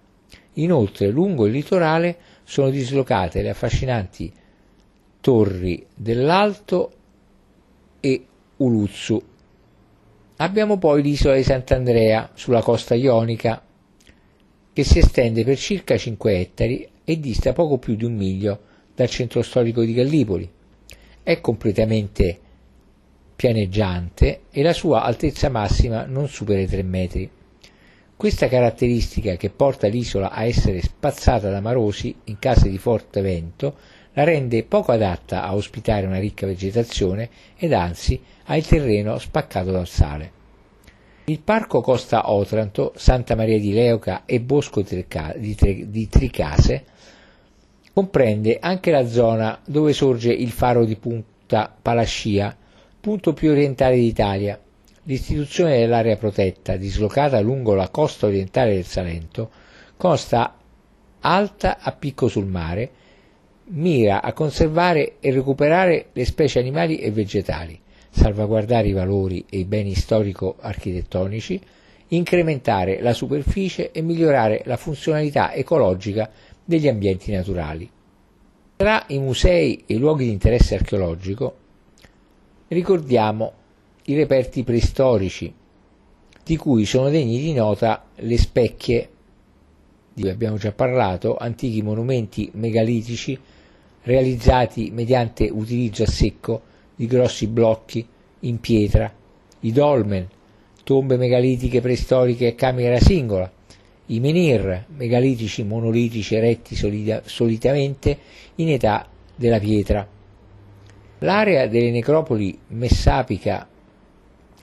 Inoltre, 0.55 1.07
lungo 1.07 1.45
il 1.45 1.53
litorale 1.53 2.17
sono 2.49 2.71
dislocate 2.71 3.43
le 3.43 3.51
affascinanti 3.51 4.33
torri 5.21 5.85
dell'Alto 5.93 6.91
e 7.99 8.25
Uluzzu. 8.57 9.21
Abbiamo 10.37 10.79
poi 10.79 11.03
l'isola 11.03 11.35
di 11.35 11.43
Sant'Andrea 11.43 12.31
sulla 12.33 12.63
costa 12.63 12.95
ionica 12.95 13.63
che 14.73 14.83
si 14.83 14.97
estende 14.97 15.43
per 15.43 15.59
circa 15.59 15.95
5 15.95 16.39
ettari 16.39 16.89
e 17.03 17.19
dista 17.19 17.53
poco 17.53 17.77
più 17.77 17.95
di 17.95 18.05
un 18.05 18.15
miglio 18.15 18.61
dal 18.95 19.09
centro 19.09 19.43
storico 19.43 19.83
di 19.83 19.93
Gallipoli. 19.93 20.49
È 21.21 21.39
completamente 21.41 22.39
pianeggiante 23.35 24.41
e 24.49 24.63
la 24.63 24.73
sua 24.73 25.03
altezza 25.03 25.49
massima 25.49 26.03
non 26.05 26.27
supera 26.27 26.59
i 26.59 26.67
3 26.67 26.81
metri. 26.81 27.29
Questa 28.19 28.49
caratteristica 28.49 29.37
che 29.37 29.49
porta 29.49 29.87
l'isola 29.87 30.31
a 30.31 30.43
essere 30.43 30.81
spazzata 30.81 31.49
da 31.49 31.61
marosi 31.61 32.13
in 32.25 32.37
caso 32.37 32.67
di 32.67 32.77
forte 32.77 33.21
vento 33.21 33.77
la 34.11 34.25
rende 34.25 34.65
poco 34.65 34.91
adatta 34.91 35.43
a 35.43 35.55
ospitare 35.55 36.05
una 36.05 36.19
ricca 36.19 36.45
vegetazione 36.45 37.29
ed 37.55 37.71
anzi 37.71 38.21
ha 38.43 38.57
il 38.57 38.67
terreno 38.67 39.17
spaccato 39.19 39.71
dal 39.71 39.87
sale. 39.87 40.31
Il 41.27 41.39
parco 41.39 41.79
Costa 41.79 42.29
Otranto, 42.29 42.91
Santa 42.97 43.35
Maria 43.35 43.57
di 43.57 43.71
Leuca 43.71 44.23
e 44.25 44.41
Bosco 44.41 44.81
di 44.81 46.09
Tricase 46.09 46.83
comprende 47.93 48.57
anche 48.59 48.91
la 48.91 49.07
zona 49.07 49.61
dove 49.65 49.93
sorge 49.93 50.33
il 50.33 50.51
faro 50.51 50.83
di 50.83 50.97
Punta 50.97 51.73
Palascia, 51.81 52.53
punto 52.99 53.31
più 53.31 53.51
orientale 53.51 53.95
d'Italia, 53.95 54.59
L'istituzione 55.09 55.79
dell'area 55.79 56.17
protetta, 56.17 56.75
dislocata 56.75 57.39
lungo 57.39 57.73
la 57.73 57.89
costa 57.89 58.27
orientale 58.27 58.75
del 58.75 58.85
Salento, 58.85 59.49
consta 59.97 60.55
alta 61.21 61.79
a 61.79 61.91
picco 61.93 62.27
sul 62.27 62.45
mare, 62.45 62.91
mira 63.69 64.21
a 64.21 64.33
conservare 64.33 65.15
e 65.19 65.31
recuperare 65.31 66.09
le 66.13 66.25
specie 66.25 66.59
animali 66.59 66.99
e 66.99 67.09
vegetali, 67.09 67.81
salvaguardare 68.11 68.89
i 68.89 68.91
valori 68.91 69.43
e 69.49 69.57
i 69.57 69.65
beni 69.65 69.95
storico-architettonici, 69.95 71.59
incrementare 72.09 73.01
la 73.01 73.13
superficie 73.13 73.89
e 73.89 74.03
migliorare 74.03 74.61
la 74.65 74.77
funzionalità 74.77 75.55
ecologica 75.55 76.29
degli 76.63 76.87
ambienti 76.87 77.31
naturali. 77.31 77.89
Tra 78.75 79.05
i 79.07 79.17
musei 79.17 79.85
e 79.87 79.95
i 79.95 79.97
luoghi 79.97 80.25
di 80.25 80.31
interesse 80.31 80.75
archeologico 80.75 81.55
ricordiamo 82.67 83.53
i 84.09 84.15
reperti 84.15 84.63
preistorici, 84.63 85.53
di 86.43 86.57
cui 86.57 86.85
sono 86.85 87.09
degni 87.09 87.39
di 87.39 87.53
nota 87.53 88.05
le 88.15 88.37
specchie, 88.39 89.09
di 90.11 90.23
cui 90.23 90.31
abbiamo 90.31 90.57
già 90.57 90.71
parlato, 90.71 91.37
antichi 91.37 91.83
monumenti 91.83 92.49
megalitici 92.55 93.37
realizzati 94.01 94.89
mediante 94.91 95.47
utilizzo 95.51 96.03
a 96.03 96.07
secco 96.07 96.61
di 96.95 97.05
grossi 97.05 97.45
blocchi 97.45 98.03
in 98.41 98.59
pietra, 98.59 99.13
i 99.59 99.71
dolmen, 99.71 100.27
tombe 100.83 101.15
megalitiche 101.15 101.79
preistoriche 101.79 102.47
a 102.47 102.53
camera 102.53 102.99
singola, 102.99 103.51
i 104.07 104.19
menhir, 104.19 104.85
megalitici 104.87 105.63
monolitici 105.63 106.33
eretti 106.33 106.75
solida, 106.75 107.21
solitamente 107.25 108.17
in 108.55 108.69
età 108.69 109.07
della 109.35 109.59
pietra. 109.59 110.07
L'area 111.19 111.67
delle 111.67 111.91
necropoli 111.91 112.57
messapica, 112.69 113.68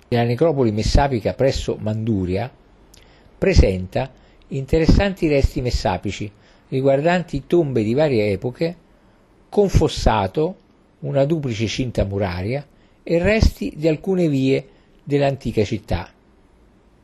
della 0.09 0.25
necropoli 0.25 0.73
messapica 0.73 1.35
presso 1.35 1.77
Manduria 1.81 2.51
presenta 3.38 4.11
interessanti 4.49 5.29
resti 5.29 5.61
messapici 5.61 6.31
riguardanti 6.69 7.45
tombe 7.47 7.83
di 7.83 7.95
varie 7.95 8.33
epoche, 8.33 8.77
con 9.49 9.69
fossato, 9.69 10.57
una 11.01 11.25
duplice 11.25 11.66
cinta 11.66 12.05
muraria 12.05 12.66
e 13.03 13.19
resti 13.19 13.75
di 13.77 13.87
alcune 13.87 14.29
vie 14.29 14.66
dell'antica 15.05 15.64
città. 15.64 16.11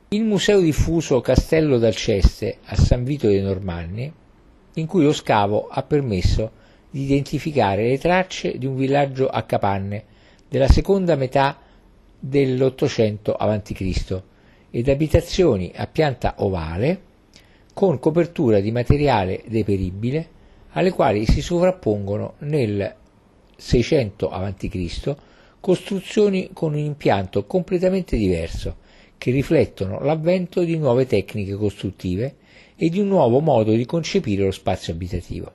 Il 0.08 0.24
museo 0.24 0.60
diffuso 0.60 1.20
Castello 1.20 1.78
d'Alceste 1.78 2.58
a 2.64 2.76
San 2.76 3.04
Vito 3.04 3.28
dei 3.28 3.40
Normanni, 3.40 4.12
in 4.74 4.86
cui 4.86 5.04
lo 5.04 5.12
scavo 5.12 5.68
ha 5.68 5.82
permesso 5.82 6.50
di 6.90 7.02
identificare 7.04 7.88
le 7.88 7.98
tracce 7.98 8.58
di 8.58 8.66
un 8.66 8.76
villaggio 8.76 9.28
a 9.28 9.42
capanne 9.42 10.04
della 10.48 10.68
seconda 10.68 11.14
metà 11.14 11.58
dell'Ottocento 12.24 13.34
a.C. 13.34 14.22
ed 14.70 14.88
abitazioni 14.88 15.72
a 15.74 15.88
pianta 15.88 16.36
ovale 16.38 17.00
con 17.74 17.98
copertura 17.98 18.60
di 18.60 18.70
materiale 18.70 19.42
deperibile 19.48 20.28
alle 20.70 20.92
quali 20.92 21.26
si 21.26 21.42
sovrappongono 21.42 22.34
nel 22.40 22.94
600 23.56 24.30
a.C. 24.30 25.16
costruzioni 25.58 26.50
con 26.52 26.74
un 26.74 26.78
impianto 26.78 27.44
completamente 27.44 28.16
diverso 28.16 28.76
che 29.18 29.32
riflettono 29.32 29.98
l'avvento 30.00 30.62
di 30.62 30.78
nuove 30.78 31.06
tecniche 31.06 31.54
costruttive 31.54 32.36
e 32.76 32.88
di 32.88 33.00
un 33.00 33.08
nuovo 33.08 33.40
modo 33.40 33.72
di 33.72 33.84
concepire 33.84 34.44
lo 34.44 34.52
spazio 34.52 34.92
abitativo. 34.92 35.52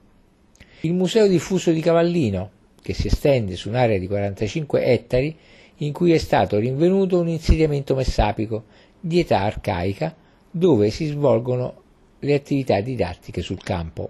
Il 0.82 0.94
Museo 0.94 1.28
diffuso 1.28 1.72
di 1.72 1.80
Cavallino, 1.80 2.52
che 2.82 2.94
si 2.94 3.08
estende 3.08 3.56
su 3.56 3.70
un'area 3.70 3.98
di 3.98 4.08
45 4.08 4.84
ettari 4.84 5.38
in 5.78 5.94
cui 5.94 6.12
è 6.12 6.18
stato 6.18 6.58
rinvenuto 6.58 7.20
un 7.20 7.28
insediamento 7.28 7.96
messapico 7.96 8.66
di 9.00 9.20
età 9.20 9.42
arcaica 9.42 10.16
dove 10.50 10.90
si 10.90 11.06
svolgono 11.06 11.84
le 12.20 12.34
attività 12.34 12.80
didattiche 12.82 13.42
sul 13.42 13.62
campo. 13.62 14.10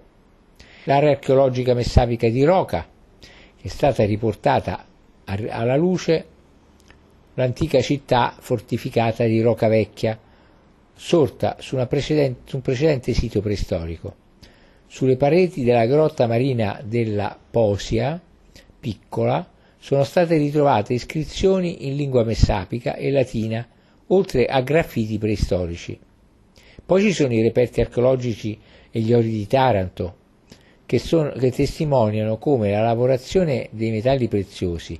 L'area 0.84 1.10
archeologica 1.10 1.74
messapica 1.74 2.28
di 2.28 2.44
Roca, 2.44 2.86
è 3.60 3.68
stata 3.68 4.04
riportata 4.04 4.86
alla 5.24 5.76
luce 5.76 6.26
l'antica 7.34 7.80
città 7.80 8.34
fortificata 8.38 9.24
di 9.24 9.40
Roca 9.40 9.68
Vecchia, 9.68 10.18
sorta 10.94 11.56
su, 11.60 11.76
su 11.76 12.56
un 12.56 12.62
precedente 12.62 13.12
sito 13.12 13.40
preistorico. 13.40 14.26
Sulle 14.86 15.16
pareti 15.16 15.62
della 15.62 15.86
grotta 15.86 16.26
marina 16.26 16.80
della 16.82 17.38
Posia, 17.50 18.20
piccola, 18.80 19.46
sono 19.78 20.04
state 20.04 20.36
ritrovate 20.36 20.94
iscrizioni 20.94 21.86
in 21.86 21.96
lingua 21.96 22.24
messapica 22.24 22.94
e 22.96 23.10
latina, 23.10 23.66
oltre 24.08 24.46
a 24.46 24.60
graffiti 24.60 25.18
preistorici. 25.18 25.98
Poi 26.84 27.02
ci 27.02 27.12
sono 27.12 27.32
i 27.32 27.42
reperti 27.42 27.80
archeologici 27.80 28.58
e 28.90 29.00
gli 29.00 29.12
ori 29.12 29.30
di 29.30 29.46
Taranto, 29.46 30.16
che, 30.86 30.98
sono, 30.98 31.30
che 31.32 31.50
testimoniano 31.50 32.38
come 32.38 32.70
la 32.70 32.82
lavorazione 32.82 33.68
dei 33.72 33.90
metalli 33.90 34.26
preziosi 34.26 34.98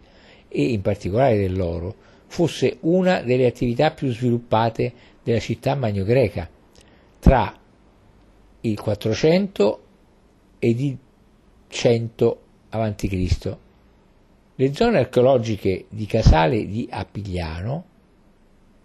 e 0.49 0.63
in 0.63 0.83
particolare 0.83 1.39
dell'oro 1.39 1.95
fosse 2.27 2.77
una 2.81 3.23
delle 3.23 3.47
attività 3.47 3.91
più 3.91 4.13
sviluppate 4.13 4.93
della 5.23 5.41
città 5.41 5.75
magno-greca 5.75 6.49
tra 7.19 7.59
il 8.61 8.81
400 8.81 9.83
ed 10.59 10.81
il 10.81 10.99
100 11.69 12.41
a.C. 12.71 13.57
Le 14.61 14.75
zone 14.75 14.99
archeologiche 14.99 15.85
di 15.89 16.05
Casale 16.07 16.67
di 16.67 16.89
Apigliano, 16.91 17.85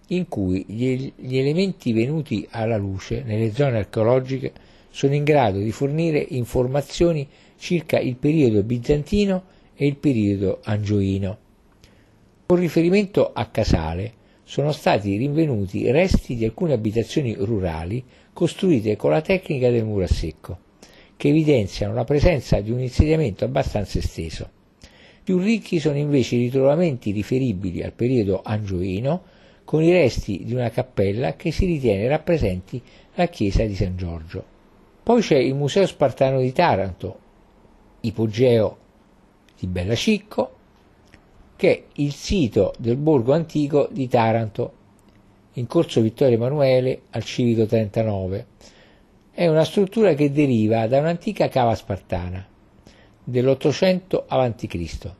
in 0.09 0.27
cui 0.27 0.63
gli, 0.67 1.11
gli 1.15 1.35
elementi 1.39 1.93
venuti 1.93 2.47
alla 2.51 2.77
luce 2.77 3.23
nelle 3.23 3.51
zone 3.51 3.79
archeologiche 3.79 4.53
sono 4.91 5.15
in 5.15 5.23
grado 5.23 5.57
di 5.57 5.71
fornire 5.71 6.23
informazioni 6.29 7.27
circa 7.57 7.97
il 7.97 8.17
periodo 8.17 8.61
bizantino 8.61 9.45
e 9.73 9.87
il 9.87 9.95
periodo 9.95 10.59
angioino. 10.61 11.37
Con 12.45 12.59
riferimento 12.59 13.33
a 13.33 13.47
Casale 13.47 14.13
sono 14.43 14.71
stati 14.73 15.17
rinvenuti 15.17 15.89
resti 15.89 16.35
di 16.35 16.45
alcune 16.45 16.73
abitazioni 16.73 17.33
rurali 17.33 18.03
costruite 18.31 18.95
con 18.95 19.09
la 19.09 19.21
tecnica 19.21 19.71
del 19.71 19.85
muro 19.85 20.03
a 20.03 20.07
secco, 20.07 20.59
che 21.17 21.29
evidenziano 21.29 21.95
la 21.95 22.03
presenza 22.03 22.61
di 22.61 22.69
un 22.69 22.79
insediamento 22.79 23.43
abbastanza 23.43 23.97
esteso. 23.97 24.61
Più 25.23 25.37
ricchi 25.37 25.79
sono 25.79 25.97
invece 25.97 26.35
i 26.35 26.39
ritrovamenti 26.39 27.11
riferibili 27.11 27.81
al 27.81 27.93
periodo 27.93 28.41
angioino, 28.43 29.23
con 29.63 29.81
i 29.81 29.89
resti 29.89 30.43
di 30.43 30.53
una 30.53 30.69
cappella 30.69 31.37
che 31.37 31.49
si 31.49 31.65
ritiene 31.65 32.09
rappresenti 32.09 32.81
la 33.13 33.27
chiesa 33.27 33.63
di 33.63 33.73
San 33.73 33.95
Giorgio. 33.95 34.43
Poi 35.01 35.21
c'è 35.21 35.37
il 35.37 35.55
Museo 35.55 35.87
Spartano 35.87 36.41
di 36.41 36.51
Taranto, 36.51 37.19
ipogeo 38.01 38.77
di 39.57 39.67
Bella 39.67 39.95
Cicco, 39.95 40.55
che 41.55 41.71
è 41.71 41.83
il 42.01 42.11
sito 42.11 42.73
del 42.77 42.97
borgo 42.97 43.31
antico 43.31 43.87
di 43.89 44.09
Taranto, 44.09 44.73
in 45.53 45.67
corso 45.67 46.01
Vittorio 46.01 46.35
Emanuele 46.35 47.03
al 47.11 47.23
Civico 47.23 47.65
39. 47.65 48.45
È 49.31 49.47
una 49.47 49.63
struttura 49.63 50.15
che 50.15 50.33
deriva 50.33 50.85
da 50.87 50.99
un'antica 50.99 51.47
cava 51.47 51.75
spartana 51.75 52.51
dell'Ottocento 53.23 54.25
a.C., 54.27 55.11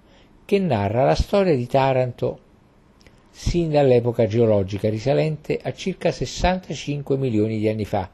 che 0.46 0.60
narra 0.60 1.06
la 1.06 1.16
storia 1.16 1.56
di 1.56 1.68
Taranto 1.68 2.40
sin 3.30 3.72
dall'epoca 3.72 4.28
geologica 4.28 4.90
risalente 4.90 5.60
a 5.62 5.74
circa 5.74 6.12
65 6.12 7.18
milioni 7.18 7.58
di 7.58 7.68
anni 7.68 7.86
fa, 7.86 8.10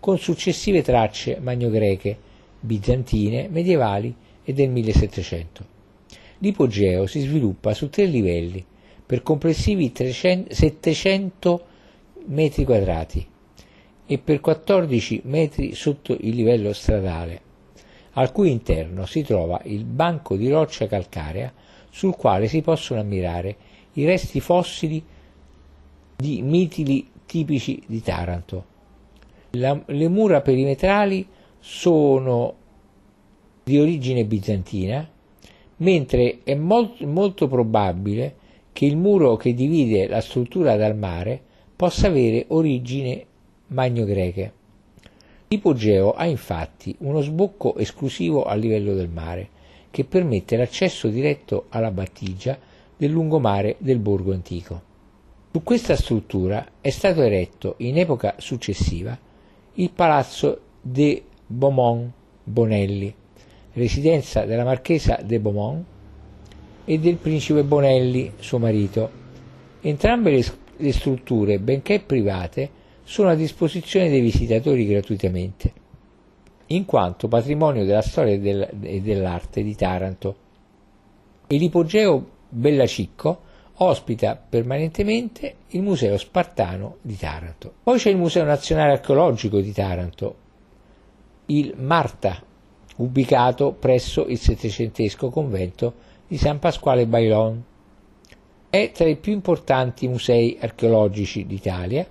con 0.00 0.18
successive 0.18 0.82
tracce 0.82 1.38
magnogreche, 1.40 2.16
bizantine, 2.58 3.48
medievali 3.48 4.14
e 4.42 4.52
del 4.52 4.70
1700. 4.70 5.76
L'ipogeo 6.38 7.06
si 7.06 7.20
sviluppa 7.20 7.74
su 7.74 7.88
tre 7.88 8.06
livelli 8.06 8.64
per 9.04 9.22
complessivi 9.22 9.92
300, 9.92 10.54
700 10.54 11.66
metri 12.26 12.64
quadrati 12.64 13.26
e 14.06 14.18
per 14.18 14.40
14 14.40 15.22
metri 15.24 15.74
sotto 15.74 16.16
il 16.18 16.34
livello 16.34 16.72
stradale, 16.72 17.40
al 18.18 18.32
cui 18.32 18.50
interno 18.50 19.06
si 19.06 19.22
trova 19.22 19.60
il 19.64 19.84
banco 19.84 20.34
di 20.34 20.50
roccia 20.50 20.88
calcarea 20.88 21.52
sul 21.88 22.16
quale 22.16 22.48
si 22.48 22.62
possono 22.62 23.00
ammirare 23.00 23.56
i 23.92 24.04
resti 24.04 24.40
fossili 24.40 25.02
di 26.16 26.42
mitili 26.42 27.08
tipici 27.26 27.80
di 27.86 28.02
Taranto. 28.02 28.64
La, 29.50 29.80
le 29.86 30.08
mura 30.08 30.40
perimetrali 30.40 31.26
sono 31.60 32.54
di 33.62 33.78
origine 33.78 34.24
bizantina 34.24 35.08
mentre 35.76 36.40
è 36.42 36.56
molt, 36.56 37.00
molto 37.02 37.46
probabile 37.46 38.34
che 38.72 38.84
il 38.84 38.96
muro 38.96 39.36
che 39.36 39.54
divide 39.54 40.08
la 40.08 40.20
struttura 40.20 40.74
dal 40.76 40.96
mare 40.96 41.40
possa 41.76 42.08
avere 42.08 42.46
origini 42.48 43.24
magno-greche. 43.68 44.57
L'ipogeo 45.48 46.12
ha 46.12 46.26
infatti 46.26 46.94
uno 47.00 47.22
sbocco 47.22 47.76
esclusivo 47.76 48.44
a 48.44 48.54
livello 48.54 48.94
del 48.94 49.08
mare, 49.08 49.48
che 49.90 50.04
permette 50.04 50.56
l'accesso 50.56 51.08
diretto 51.08 51.66
alla 51.70 51.90
battigia 51.90 52.58
del 52.94 53.10
lungomare 53.10 53.76
del 53.78 53.98
borgo 53.98 54.32
antico. 54.32 54.82
Su 55.50 55.62
questa 55.62 55.96
struttura 55.96 56.72
è 56.80 56.90
stato 56.90 57.22
eretto 57.22 57.74
in 57.78 57.98
epoca 57.98 58.34
successiva 58.36 59.18
il 59.74 59.90
palazzo 59.90 60.60
de 60.82 61.22
Beaumont 61.46 62.12
Bonelli, 62.44 63.12
residenza 63.72 64.44
della 64.44 64.64
marchesa 64.64 65.18
de 65.24 65.40
Beaumont 65.40 65.84
e 66.84 66.98
del 66.98 67.16
principe 67.16 67.64
Bonelli, 67.64 68.32
suo 68.38 68.58
marito. 68.58 69.10
Entrambe 69.80 70.30
le, 70.30 70.44
le 70.76 70.92
strutture, 70.92 71.58
benché 71.58 72.00
private, 72.00 72.70
sono 73.08 73.30
a 73.30 73.34
disposizione 73.34 74.10
dei 74.10 74.20
visitatori 74.20 74.86
gratuitamente, 74.86 75.72
in 76.66 76.84
quanto 76.84 77.26
patrimonio 77.26 77.86
della 77.86 78.02
storia 78.02 78.34
e, 78.34 78.38
del, 78.38 78.68
dell'arte 79.00 79.62
di 79.62 79.74
Taranto. 79.74 80.36
E 81.46 81.56
l'ipogeo 81.56 82.22
Bella 82.50 82.86
Cicco 82.86 83.40
ospita 83.76 84.36
permanentemente 84.36 85.54
il 85.68 85.80
Museo 85.80 86.18
Spartano 86.18 86.98
di 87.00 87.16
Taranto. 87.16 87.72
Poi 87.82 87.98
c'è 87.98 88.10
il 88.10 88.18
Museo 88.18 88.44
Nazionale 88.44 88.92
Archeologico 88.92 89.58
di 89.58 89.72
Taranto, 89.72 90.36
il 91.46 91.72
Marta, 91.78 92.42
ubicato 92.96 93.72
presso 93.72 94.26
il 94.26 94.38
settecentesco 94.38 95.30
convento 95.30 95.94
di 96.26 96.36
San 96.36 96.58
Pasquale 96.58 97.06
Bailon. 97.06 97.64
È 98.68 98.90
tra 98.92 99.08
i 99.08 99.16
più 99.16 99.32
importanti 99.32 100.06
musei 100.06 100.58
archeologici 100.60 101.46
d'Italia 101.46 102.06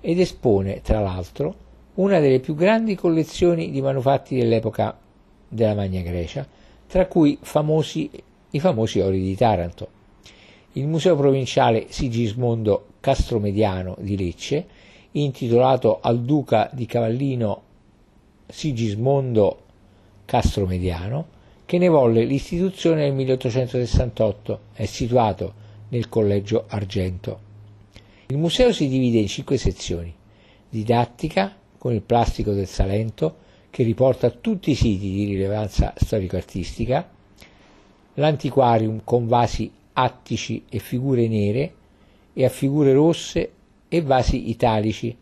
ed 0.00 0.20
espone, 0.20 0.80
tra 0.82 1.00
l'altro, 1.00 1.64
una 1.94 2.20
delle 2.20 2.40
più 2.40 2.54
grandi 2.54 2.94
collezioni 2.94 3.70
di 3.70 3.80
manufatti 3.80 4.36
dell'epoca 4.36 4.98
della 5.48 5.74
Magna 5.74 6.02
Grecia, 6.02 6.46
tra 6.86 7.06
cui 7.06 7.38
famosi, 7.40 8.10
i 8.50 8.60
famosi 8.60 9.00
ori 9.00 9.20
di 9.20 9.34
Taranto 9.34 9.96
il 10.76 10.86
Museo 10.86 11.16
Provinciale 11.16 11.86
Sigismondo 11.88 12.88
Castromediano 13.00 13.96
di 13.98 14.16
Lecce, 14.16 14.66
intitolato 15.12 16.00
al 16.00 16.20
Duca 16.20 16.68
di 16.72 16.84
Cavallino 16.84 17.62
Sigismondo 18.46 19.62
Castromediano, 20.26 21.28
che 21.64 21.78
ne 21.78 21.88
volle 21.88 22.24
l'istituzione 22.24 23.04
nel 23.04 23.14
1868, 23.14 24.60
è 24.74 24.84
situato 24.84 25.54
nel 25.88 26.10
Collegio 26.10 26.64
Argento. 26.68 27.45
Il 28.28 28.38
museo 28.38 28.72
si 28.72 28.88
divide 28.88 29.18
in 29.18 29.28
cinque 29.28 29.56
sezioni. 29.56 30.12
Didattica, 30.68 31.54
con 31.78 31.92
il 31.92 32.02
plastico 32.02 32.52
del 32.52 32.66
Salento, 32.66 33.36
che 33.70 33.84
riporta 33.84 34.30
tutti 34.30 34.72
i 34.72 34.74
siti 34.74 35.10
di 35.10 35.26
rilevanza 35.26 35.94
storico-artistica, 35.94 37.08
l'antiquarium 38.14 39.02
con 39.04 39.28
vasi 39.28 39.70
attici 39.92 40.64
e 40.68 40.80
figure 40.80 41.28
nere 41.28 41.74
e 42.32 42.44
a 42.44 42.48
figure 42.48 42.92
rosse 42.92 43.52
e 43.86 44.02
vasi 44.02 44.50
italici 44.50 45.16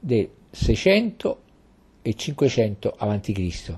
del 0.00 0.30
600 0.50 1.40
e 2.00 2.14
500 2.14 2.94
a.C. 2.96 3.76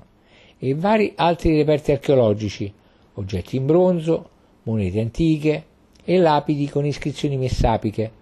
e 0.59 0.75
vari 0.75 1.15
altri 1.17 1.57
reperti 1.57 1.91
archeologici, 1.91 2.73
oggetti 3.15 3.57
in 3.57 3.67
bronzo, 3.67 4.29
monete 4.63 5.01
antiche 5.01 5.65
e 6.05 6.19
lapidi 6.19 6.69
con 6.69 6.87
iscrizioni 6.87 7.37
messapiche, 7.37 8.19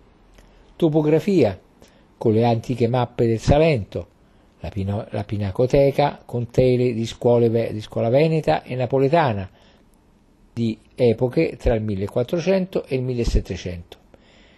topografia 0.78 1.58
con 2.16 2.32
le 2.32 2.44
antiche 2.44 2.86
mappe 2.86 3.26
del 3.26 3.40
Salento, 3.40 4.06
la, 4.60 4.68
pino- 4.68 5.06
la 5.10 5.24
pinacoteca 5.24 6.22
con 6.24 6.50
tele 6.50 6.94
di, 6.94 7.04
scuole, 7.04 7.72
di 7.72 7.80
scuola 7.80 8.08
veneta 8.08 8.62
e 8.62 8.76
napoletana, 8.76 9.50
di 10.52 10.78
epoche 10.94 11.56
tra 11.58 11.74
il 11.74 11.82
1400 11.82 12.84
e 12.86 12.94
il 12.94 13.02
1700 13.02 13.96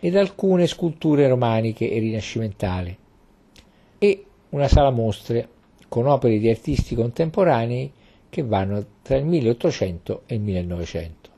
ed 0.01 0.17
alcune 0.17 0.67
sculture 0.67 1.27
romaniche 1.27 1.91
e 1.91 1.99
rinascimentali 1.99 2.97
e 3.99 4.25
una 4.51 4.69
sala 4.69 4.91
mostre 4.91 5.49
con 5.89 6.07
opere 6.07 6.39
di 6.39 6.49
artisti 6.49 6.95
contemporanei 6.95 7.93
che 8.29 8.43
vanno 8.43 8.85
tra 9.03 9.17
il 9.17 9.25
1800 9.25 10.23
e 10.27 10.35
il 10.35 10.41
1900. 10.41 11.30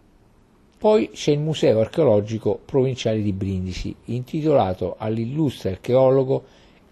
Poi 0.83 1.11
c'è 1.11 1.31
il 1.31 1.39
Museo 1.39 1.79
archeologico 1.79 2.59
provinciale 2.65 3.23
di 3.23 3.33
Brindisi, 3.33 3.95
intitolato 4.07 4.97
all'illustre 4.99 5.71
archeologo 5.71 6.43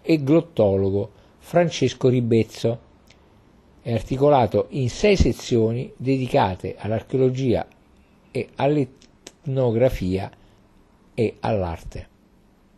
e 0.01 0.23
glottologo 0.23 1.11
Francesco 1.39 2.07
Ribezzo, 2.07 2.79
è 3.81 3.91
articolato 3.91 4.67
in 4.69 4.89
sei 4.89 5.17
sezioni 5.17 5.91
dedicate 5.97 6.75
all'archeologia 6.77 7.67
e 8.31 8.47
all'etnografia 8.55 10.31
e 11.13 11.35
all'arte. 11.41 12.07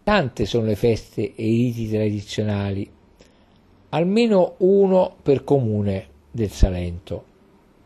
Tante 0.01 0.45
sono 0.45 0.65
le 0.65 0.75
feste 0.75 1.35
e 1.35 1.45
i 1.45 1.57
riti 1.65 1.89
tradizionali, 1.89 2.89
almeno 3.89 4.55
uno 4.57 5.15
per 5.21 5.43
comune 5.43 6.07
del 6.31 6.49
Salento. 6.49 7.23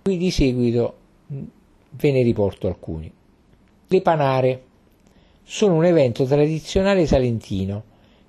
Qui 0.03 0.15
di 0.15 0.31
seguito 0.31 0.95
ve 1.27 2.11
ne 2.13 2.21
riporto 2.21 2.67
alcuni. 2.67 3.15
Le 3.89 4.01
panare 4.01 4.63
sono 5.43 5.75
un 5.75 5.85
evento 5.85 6.25
tradizionale 6.25 7.05
salentino 7.05 7.83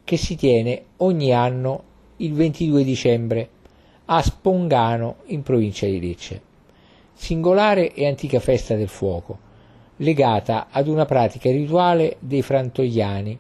che 0.04 0.16
si 0.16 0.36
tiene 0.36 0.84
ogni 0.98 1.32
anno 1.32 1.82
il 2.18 2.32
22 2.32 2.84
dicembre 2.84 3.48
a 4.04 4.22
Spongano 4.22 5.16
in 5.26 5.42
provincia 5.42 5.86
di 5.86 6.00
Lecce. 6.00 6.40
Singolare 7.12 7.92
e 7.92 8.06
antica 8.06 8.38
festa 8.38 8.76
del 8.76 8.86
fuoco, 8.86 9.36
legata 9.96 10.68
ad 10.70 10.86
una 10.86 11.06
pratica 11.06 11.50
rituale 11.50 12.18
dei 12.20 12.42
frantoiani, 12.42 13.36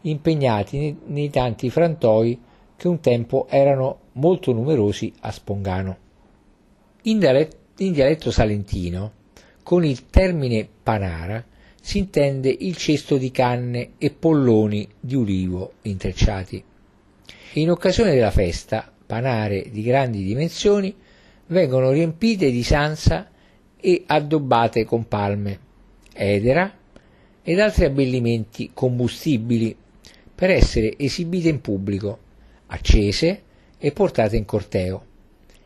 impegnati 0.00 0.98
nei, 1.06 1.30
tanti 1.30 1.70
frantoi 1.70 2.40
che 2.76 2.88
un 2.88 2.98
tempo 2.98 3.46
erano 3.48 3.98
molto 4.14 4.52
numerosi 4.52 5.12
a 5.20 5.30
Spongano. 5.30 5.96
In 7.02 7.20
dialetto 7.20 8.32
salentino, 8.32 9.12
con 9.66 9.84
il 9.84 10.06
termine 10.06 10.68
panara, 10.80 11.44
si 11.80 11.98
intende 11.98 12.54
il 12.56 12.76
cesto 12.76 13.16
di 13.16 13.32
canne 13.32 13.94
e 13.98 14.12
polloni 14.12 14.86
di 15.00 15.16
ulivo 15.16 15.72
intrecciati. 15.82 16.62
In 17.54 17.72
occasione 17.72 18.14
della 18.14 18.30
festa 18.30 18.88
panare 19.04 19.66
di 19.72 19.82
grandi 19.82 20.22
dimensioni, 20.22 20.94
vengono 21.46 21.90
riempite 21.90 22.52
di 22.52 22.62
sansa 22.62 23.28
e 23.76 24.04
addobbate 24.06 24.84
con 24.84 25.08
palme, 25.08 25.58
edera 26.12 26.72
ed 27.42 27.58
altri 27.58 27.86
abbellimenti 27.86 28.70
combustibili 28.72 29.76
per 30.32 30.50
essere 30.50 30.94
esibite 30.96 31.48
in 31.48 31.60
pubblico, 31.60 32.18
accese 32.66 33.42
e 33.78 33.90
portate 33.90 34.36
in 34.36 34.44
corteo 34.44 35.06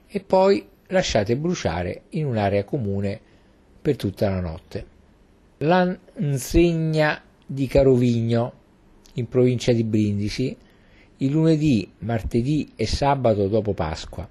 e 0.07 0.21
poi 0.21 0.67
lasciate 0.87 1.37
bruciare 1.37 2.05
in 2.11 2.25
un'area 2.25 2.65
comune 2.65 3.29
per 3.81 3.97
tutta 3.97 4.31
la 4.31 4.41
notte. 4.41 4.87
L'Anzegna 5.59 7.23
di 7.45 7.67
Carovigno, 7.67 8.53
in 9.15 9.29
provincia 9.29 9.73
di 9.73 9.85
Brindisi, 9.85 10.57
il 11.19 11.31
lunedì, 11.31 11.91
martedì 11.99 12.73
e 12.77 12.87
sabato 12.87 13.49
dopo 13.49 13.75
Pasqua. 13.75 14.27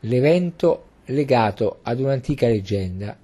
L'evento, 0.00 0.86
legato 1.06 1.80
ad 1.82 2.00
un'antica 2.00 2.46
leggenda, 2.46 3.18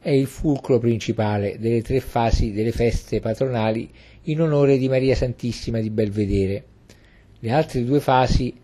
è 0.00 0.10
il 0.10 0.26
fulcro 0.26 0.78
principale 0.78 1.58
delle 1.58 1.82
tre 1.82 2.00
fasi 2.00 2.52
delle 2.52 2.72
feste 2.72 3.20
patronali 3.20 3.88
in 4.24 4.40
onore 4.40 4.78
di 4.78 4.88
Maria 4.88 5.14
Santissima 5.14 5.78
di 5.78 5.90
Belvedere. 5.90 6.64
Le 7.38 7.52
altre 7.52 7.84
due 7.84 8.00
fasi 8.00 8.54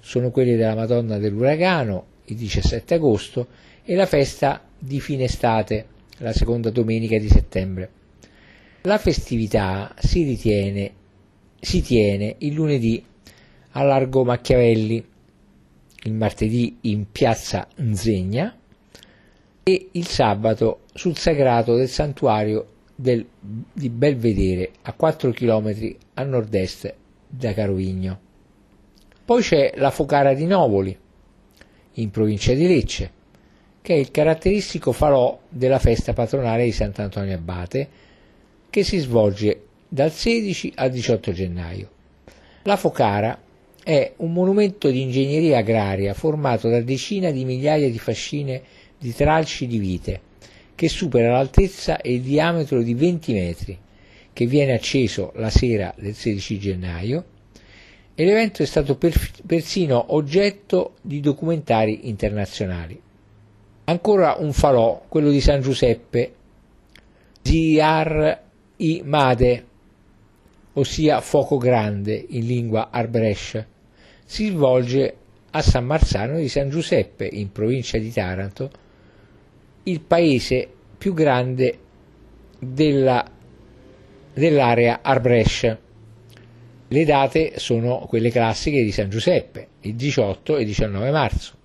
sono 0.00 0.30
quelle 0.30 0.56
della 0.56 0.74
Madonna 0.74 1.18
dell'Uragano, 1.18 2.06
il 2.24 2.36
17 2.36 2.94
agosto, 2.94 3.46
e 3.84 3.94
la 3.94 4.06
festa 4.06 4.62
di 4.78 5.00
fine 5.00 5.24
estate, 5.24 5.86
la 6.18 6.32
seconda 6.32 6.70
domenica 6.70 7.18
di 7.18 7.28
settembre. 7.28 7.90
La 8.82 8.98
festività 8.98 9.94
si 9.98 10.22
ritiene 10.22 10.92
si 11.66 11.82
tiene 11.82 12.36
il 12.38 12.54
lunedì 12.54 13.04
a 13.72 13.82
Largo 13.82 14.24
Machiavelli, 14.24 15.04
il 16.04 16.12
martedì 16.12 16.78
in 16.82 17.10
piazza 17.10 17.66
Nzegna 17.80 18.56
e 19.62 19.88
il 19.90 20.06
sabato 20.06 20.82
sul 20.94 21.16
sagrato 21.16 21.74
del 21.74 21.88
santuario 21.88 22.68
del, 22.94 23.26
di 23.72 23.88
Belvedere 23.88 24.70
a 24.82 24.92
4 24.92 25.32
km 25.32 25.96
a 26.14 26.22
nord-est 26.22 26.94
da 27.26 27.52
Carovigno. 27.52 28.20
Poi 29.24 29.42
c'è 29.42 29.72
la 29.76 29.90
Focara 29.90 30.34
di 30.34 30.46
Novoli, 30.46 30.96
in 31.94 32.10
provincia 32.10 32.54
di 32.54 32.68
Lecce, 32.68 33.10
che 33.86 33.94
è 33.94 33.98
il 33.98 34.10
caratteristico 34.10 34.90
falò 34.90 35.38
della 35.48 35.78
festa 35.78 36.12
patronale 36.12 36.64
di 36.64 36.72
Sant'Antonio 36.72 37.36
Abate, 37.36 37.88
che 38.68 38.82
si 38.82 38.98
svolge 38.98 39.60
dal 39.86 40.10
16 40.10 40.72
al 40.74 40.90
18 40.90 41.30
gennaio. 41.30 41.90
La 42.64 42.74
Focara 42.74 43.40
è 43.84 44.14
un 44.16 44.32
monumento 44.32 44.90
di 44.90 45.02
ingegneria 45.02 45.58
agraria 45.58 46.14
formato 46.14 46.68
da 46.68 46.80
decine 46.80 47.32
di 47.32 47.44
migliaia 47.44 47.88
di 47.88 48.00
fascine 48.00 48.60
di 48.98 49.14
tralci 49.14 49.68
di 49.68 49.78
vite, 49.78 50.20
che 50.74 50.88
supera 50.88 51.30
l'altezza 51.30 52.00
e 52.00 52.14
il 52.14 52.22
diametro 52.22 52.82
di 52.82 52.92
20 52.92 53.32
metri, 53.34 53.78
che 54.32 54.46
viene 54.46 54.72
acceso 54.72 55.30
la 55.36 55.48
sera 55.48 55.94
del 55.96 56.16
16 56.16 56.58
gennaio 56.58 57.24
e 58.16 58.24
l'evento 58.24 58.64
è 58.64 58.66
stato 58.66 58.98
persino 59.46 60.12
oggetto 60.12 60.94
di 61.02 61.20
documentari 61.20 62.08
internazionali. 62.08 63.04
Ancora 63.88 64.34
un 64.38 64.52
falò, 64.52 65.04
quello 65.06 65.30
di 65.30 65.40
San 65.40 65.60
Giuseppe, 65.60 66.34
Ziar 67.40 68.42
i 68.78 69.02
Made, 69.04 69.66
ossia 70.72 71.20
fuoco 71.20 71.56
grande 71.56 72.24
in 72.30 72.46
lingua 72.46 72.88
arbresh, 72.90 73.64
si 74.24 74.48
svolge 74.48 75.16
a 75.50 75.62
San 75.62 75.84
Marzano 75.84 76.36
di 76.36 76.48
San 76.48 76.68
Giuseppe, 76.68 77.28
in 77.30 77.52
provincia 77.52 77.96
di 77.96 78.10
Taranto, 78.10 78.70
il 79.84 80.00
paese 80.00 80.68
più 80.98 81.14
grande 81.14 81.78
della, 82.58 83.24
dell'area 84.34 84.98
arbresh. 85.00 85.76
Le 86.88 87.04
date 87.04 87.60
sono 87.60 87.98
quelle 88.08 88.32
classiche 88.32 88.82
di 88.82 88.90
San 88.90 89.08
Giuseppe, 89.08 89.68
il 89.82 89.94
18 89.94 90.56
e 90.56 90.64
19 90.64 91.10
marzo. 91.12 91.55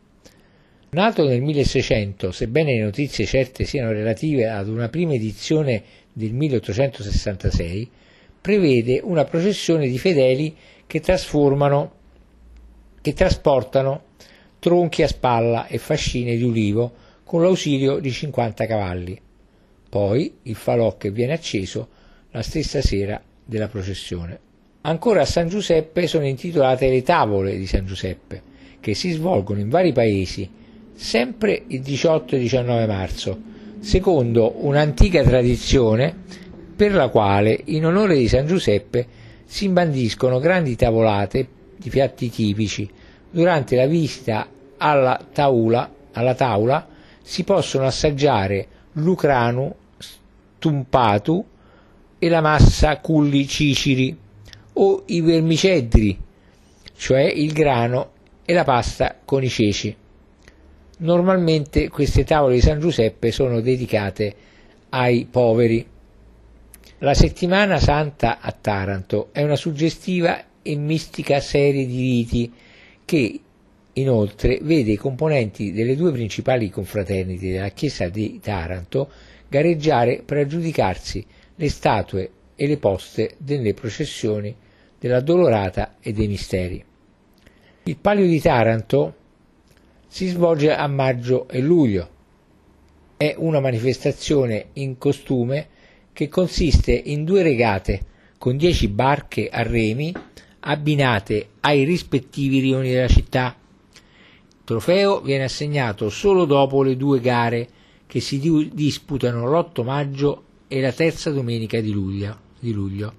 Nato 0.93 1.25
nel 1.25 1.41
1600, 1.41 2.33
sebbene 2.33 2.73
le 2.73 2.83
notizie 2.83 3.25
certe 3.25 3.63
siano 3.63 3.93
relative 3.93 4.49
ad 4.49 4.67
una 4.67 4.89
prima 4.89 5.13
edizione 5.13 5.81
del 6.11 6.33
1866, 6.33 7.89
prevede 8.41 8.99
una 9.01 9.23
processione 9.23 9.87
di 9.87 9.97
fedeli 9.97 10.53
che 10.85 10.99
che 13.01 13.13
trasportano 13.13 14.03
tronchi 14.59 15.01
a 15.03 15.07
spalla 15.07 15.67
e 15.67 15.77
fascine 15.77 16.35
di 16.35 16.43
ulivo 16.43 16.91
con 17.23 17.41
l'ausilio 17.41 17.99
di 17.99 18.11
50 18.11 18.65
cavalli. 18.65 19.17
Poi 19.87 20.39
il 20.43 20.55
falò 20.55 20.97
che 20.97 21.09
viene 21.09 21.31
acceso 21.31 21.87
la 22.31 22.41
stessa 22.41 22.81
sera 22.81 23.21
della 23.45 23.69
processione. 23.69 24.39
Ancora 24.81 25.21
a 25.21 25.25
San 25.25 25.47
Giuseppe 25.47 26.05
sono 26.07 26.25
intitolate 26.25 26.89
le 26.89 27.01
tavole 27.01 27.55
di 27.55 27.65
San 27.65 27.85
Giuseppe, 27.85 28.41
che 28.81 28.93
si 28.93 29.11
svolgono 29.11 29.61
in 29.61 29.69
vari 29.69 29.93
paesi, 29.93 30.59
sempre 30.93 31.63
il 31.67 31.81
18 31.81 32.35
e 32.35 32.39
19 32.39 32.85
marzo, 32.85 33.39
secondo 33.79 34.65
un'antica 34.65 35.23
tradizione 35.23 36.15
per 36.75 36.93
la 36.93 37.09
quale 37.09 37.59
in 37.65 37.85
onore 37.85 38.17
di 38.17 38.27
San 38.27 38.47
Giuseppe 38.47 39.05
si 39.45 39.65
imbandiscono 39.65 40.39
grandi 40.39 40.75
tavolate 40.75 41.47
di 41.77 41.89
piatti 41.89 42.29
tipici. 42.29 42.89
Durante 43.29 43.75
la 43.75 43.85
visita 43.85 44.47
alla 44.77 45.19
taula, 45.31 45.93
alla 46.13 46.35
tavola 46.35 46.87
si 47.21 47.43
possono 47.43 47.85
assaggiare 47.85 48.67
lucranu, 48.93 49.73
stumpatu 49.97 51.45
e 52.17 52.29
la 52.29 52.41
massa 52.41 52.97
culli 52.97 53.47
ciciri 53.47 54.17
o 54.73 55.03
i 55.07 55.21
vermicedri, 55.21 56.19
cioè 56.95 57.21
il 57.23 57.51
grano 57.51 58.11
e 58.45 58.53
la 58.53 58.63
pasta 58.63 59.17
con 59.23 59.43
i 59.43 59.49
ceci. 59.49 59.95
Normalmente 61.01 61.89
queste 61.89 62.23
tavole 62.23 62.55
di 62.55 62.61
San 62.61 62.79
Giuseppe 62.79 63.31
sono 63.31 63.59
dedicate 63.59 64.35
ai 64.89 65.25
poveri. 65.29 65.83
La 66.99 67.15
settimana 67.15 67.79
santa 67.79 68.39
a 68.39 68.51
Taranto 68.51 69.29
è 69.31 69.41
una 69.41 69.55
suggestiva 69.55 70.43
e 70.61 70.75
mistica 70.75 71.39
serie 71.39 71.87
di 71.87 71.97
riti 71.97 72.53
che 73.03 73.39
inoltre 73.93 74.59
vede 74.61 74.91
i 74.91 74.97
componenti 74.97 75.71
delle 75.71 75.95
due 75.95 76.11
principali 76.11 76.69
confraternite 76.69 77.51
della 77.51 77.69
Chiesa 77.69 78.07
di 78.07 78.39
Taranto 78.39 79.09
gareggiare 79.47 80.21
per 80.23 80.37
aggiudicarsi 80.37 81.25
le 81.55 81.69
statue 81.69 82.29
e 82.55 82.67
le 82.67 82.77
poste 82.77 83.33
delle 83.39 83.73
processioni 83.73 84.55
della 84.99 85.21
Dolorata 85.21 85.95
e 85.99 86.13
dei 86.13 86.27
Misteri. 86.27 86.85
Il 87.85 87.97
Palio 87.97 88.27
di 88.27 88.39
Taranto 88.39 89.15
si 90.13 90.27
svolge 90.27 90.75
a 90.75 90.85
maggio 90.87 91.47
e 91.47 91.61
luglio. 91.61 92.09
È 93.15 93.33
una 93.37 93.61
manifestazione 93.61 94.71
in 94.73 94.97
costume 94.97 95.69
che 96.11 96.27
consiste 96.27 96.91
in 96.91 97.23
due 97.23 97.43
regate 97.43 98.01
con 98.37 98.57
dieci 98.57 98.89
barche 98.89 99.47
a 99.47 99.63
remi 99.63 100.13
abbinate 100.59 101.51
ai 101.61 101.85
rispettivi 101.85 102.59
rioni 102.59 102.91
della 102.91 103.07
città. 103.07 103.55
Il 103.93 104.59
trofeo 104.65 105.21
viene 105.21 105.45
assegnato 105.45 106.09
solo 106.09 106.43
dopo 106.43 106.83
le 106.83 106.97
due 106.97 107.21
gare 107.21 107.69
che 108.05 108.19
si 108.19 108.37
disputano 108.73 109.49
l'8 109.49 109.81
maggio 109.85 110.43
e 110.67 110.81
la 110.81 110.91
terza 110.91 111.31
domenica. 111.31 111.79
Di 111.79 111.93
luglio. 111.93 113.13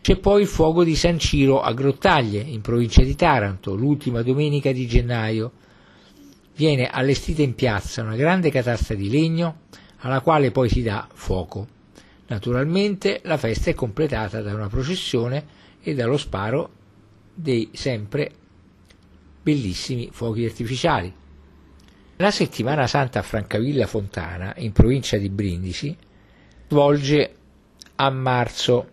C'è 0.00 0.16
poi 0.16 0.42
il 0.42 0.48
fuoco 0.48 0.82
di 0.82 0.96
San 0.96 1.20
Ciro 1.20 1.60
a 1.60 1.72
Grottaglie, 1.72 2.40
in 2.40 2.62
provincia 2.62 3.04
di 3.04 3.14
Taranto, 3.14 3.76
l'ultima 3.76 4.22
domenica 4.22 4.72
di 4.72 4.88
gennaio. 4.88 5.52
Viene 6.56 6.88
allestita 6.88 7.42
in 7.42 7.54
piazza 7.54 8.02
una 8.02 8.16
grande 8.16 8.50
catasta 8.50 8.94
di 8.94 9.08
legno 9.08 9.62
alla 9.98 10.20
quale 10.20 10.50
poi 10.50 10.68
si 10.68 10.82
dà 10.82 11.08
fuoco. 11.12 11.66
Naturalmente 12.26 13.20
la 13.24 13.36
festa 13.36 13.70
è 13.70 13.74
completata 13.74 14.40
da 14.40 14.54
una 14.54 14.68
processione 14.68 15.58
e 15.82 15.94
dallo 15.94 16.16
sparo 16.16 16.70
dei 17.34 17.70
sempre 17.72 18.30
bellissimi 19.42 20.10
fuochi 20.12 20.44
artificiali. 20.44 21.12
La 22.16 22.30
settimana 22.30 22.86
santa 22.86 23.20
a 23.20 23.22
Francavilla 23.22 23.86
Fontana, 23.86 24.52
in 24.58 24.72
provincia 24.72 25.16
di 25.16 25.30
Brindisi, 25.30 25.96
svolge 26.68 27.34
a 27.96 28.10
marzo 28.10 28.90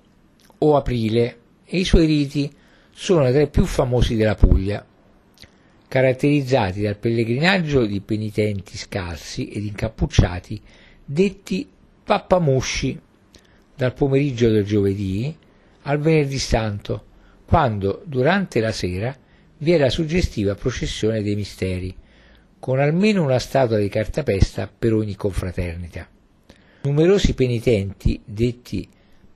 o 0.58 0.76
aprile 0.78 1.40
e 1.66 1.80
i 1.80 1.84
suoi 1.84 2.06
riti 2.06 2.52
sono 2.92 3.30
tra 3.30 3.42
i 3.42 3.50
più 3.50 3.66
famosi 3.66 4.16
della 4.16 4.36
Puglia, 4.36 4.84
caratterizzati 5.88 6.82
dal 6.82 6.98
pellegrinaggio 6.98 7.86
di 7.86 8.02
penitenti 8.02 8.78
scalzi 8.78 9.50
ed 9.50 9.64
incappucciati 9.64 10.62
detti 11.06 11.68
pappamusci 12.04 13.00
dal 13.76 13.94
pomeriggio 13.94 14.50
del 14.50 14.66
giovedì 14.66 15.36
al 15.84 16.00
venerdì 16.00 16.38
santo, 16.40 17.06
quando 17.46 18.02
durante 18.06 18.60
la 18.60 18.74
sera 18.74 19.16
vi 19.60 19.72
è 19.72 19.78
la 19.78 19.90
suggestiva 19.90 20.56
processione 20.56 21.22
dei 21.22 21.36
misteri, 21.36 21.96
con 22.60 22.80
almeno 22.80 23.24
una 23.24 23.40
statua 23.40 23.78
di 23.78 23.88
cartapesta 23.88 24.70
per 24.78 24.94
ogni 24.94 25.16
confraternita. 25.16 26.08
Numerosi 26.82 27.34
penitenti, 27.34 28.20
detti 28.26 28.88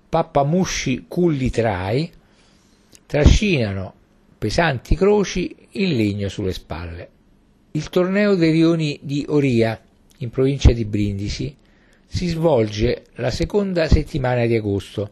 pappamusci 0.09 1.05
cullitrai, 1.07 2.11
trascinano 3.05 3.93
pesanti 4.41 4.95
croci 4.95 5.55
in 5.73 5.95
legno 5.95 6.27
sulle 6.27 6.51
spalle. 6.51 7.09
Il 7.73 7.89
torneo 7.89 8.33
dei 8.33 8.49
rioni 8.49 8.99
di 9.03 9.23
Oria, 9.29 9.79
in 10.17 10.31
provincia 10.31 10.71
di 10.71 10.83
Brindisi, 10.83 11.55
si 12.07 12.25
svolge 12.25 13.03
la 13.17 13.29
seconda 13.29 13.87
settimana 13.87 14.47
di 14.47 14.55
agosto 14.55 15.11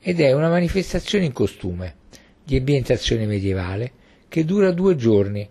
ed 0.00 0.20
è 0.20 0.32
una 0.32 0.48
manifestazione 0.48 1.26
in 1.26 1.32
costume, 1.32 1.96
di 2.42 2.56
ambientazione 2.56 3.26
medievale, 3.26 3.92
che 4.26 4.46
dura 4.46 4.72
due 4.72 4.96
giorni. 4.96 5.46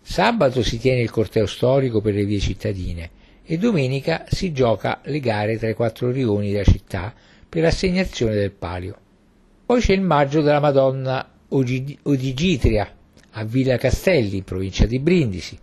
Sabato 0.00 0.62
si 0.62 0.78
tiene 0.78 1.02
il 1.02 1.10
corteo 1.10 1.44
storico 1.44 2.00
per 2.00 2.14
le 2.14 2.24
vie 2.24 2.40
cittadine 2.40 3.10
e 3.44 3.58
domenica 3.58 4.24
si 4.30 4.50
gioca 4.50 5.02
le 5.04 5.20
gare 5.20 5.58
tra 5.58 5.68
i 5.68 5.74
quattro 5.74 6.10
rioni 6.10 6.50
della 6.50 6.64
città 6.64 7.12
per 7.46 7.64
l'assegnazione 7.64 8.34
del 8.34 8.52
palio. 8.52 8.96
Poi 9.66 9.78
c'è 9.78 9.92
il 9.92 10.00
maggio 10.00 10.40
della 10.40 10.58
Madonna 10.58 11.31
Odigitria 11.54 12.96
a 13.30 13.44
Villa 13.44 13.76
Castelli, 13.76 14.38
in 14.38 14.44
provincia 14.44 14.86
di 14.86 14.98
Brindisi. 14.98 15.58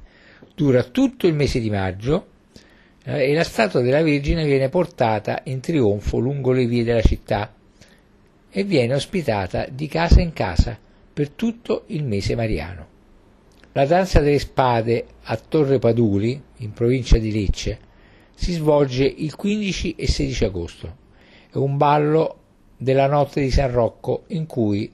Dura 0.55 0.83
tutto 0.83 1.27
il 1.27 1.33
mese 1.33 1.59
di 1.59 1.69
maggio 1.69 2.27
eh, 3.03 3.31
e 3.31 3.33
la 3.33 3.43
statua 3.43 3.81
della 3.81 4.03
Vergine 4.03 4.45
viene 4.45 4.69
portata 4.69 5.41
in 5.45 5.59
trionfo 5.59 6.17
lungo 6.17 6.51
le 6.51 6.65
vie 6.65 6.83
della 6.83 7.01
città 7.01 7.53
e 8.51 8.63
viene 8.63 8.93
ospitata 8.93 9.67
di 9.69 9.87
casa 9.87 10.21
in 10.21 10.33
casa 10.33 10.77
per 11.13 11.29
tutto 11.29 11.83
il 11.87 12.03
mese 12.03 12.35
mariano. 12.35 12.87
La 13.73 13.85
danza 13.85 14.19
delle 14.19 14.39
spade 14.39 15.05
a 15.23 15.35
Torre 15.37 15.79
Paduli, 15.79 16.41
in 16.57 16.73
provincia 16.73 17.17
di 17.17 17.31
Lecce, 17.31 17.79
si 18.33 18.53
svolge 18.53 19.05
il 19.05 19.35
15 19.35 19.95
e 19.95 20.07
16 20.07 20.45
agosto. 20.45 20.95
È 21.51 21.57
un 21.57 21.77
ballo 21.77 22.37
della 22.77 23.07
notte 23.07 23.41
di 23.41 23.51
San 23.51 23.71
Rocco 23.71 24.23
in 24.27 24.45
cui 24.45 24.91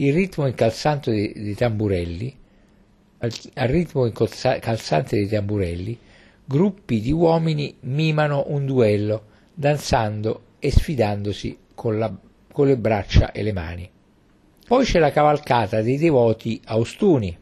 il 0.00 0.12
ritmo 0.12 0.46
incalzante 0.46 1.10
dei, 1.10 1.32
dei 1.34 1.54
tamburelli, 1.54 2.36
al, 3.18 3.32
al 3.54 3.68
ritmo 3.68 4.06
incalzante 4.06 5.16
dei 5.16 5.28
tamburelli, 5.28 5.98
gruppi 6.44 7.00
di 7.00 7.10
uomini 7.10 7.76
mimano 7.80 8.44
un 8.48 8.64
duello, 8.64 9.24
danzando 9.52 10.42
e 10.60 10.70
sfidandosi 10.70 11.58
con, 11.74 11.98
la, 11.98 12.16
con 12.52 12.66
le 12.66 12.76
braccia 12.76 13.32
e 13.32 13.42
le 13.42 13.52
mani. 13.52 13.90
Poi 14.66 14.84
c'è 14.84 14.98
la 15.00 15.10
cavalcata 15.10 15.82
dei 15.82 15.98
devoti 15.98 16.60
austuni, 16.66 17.36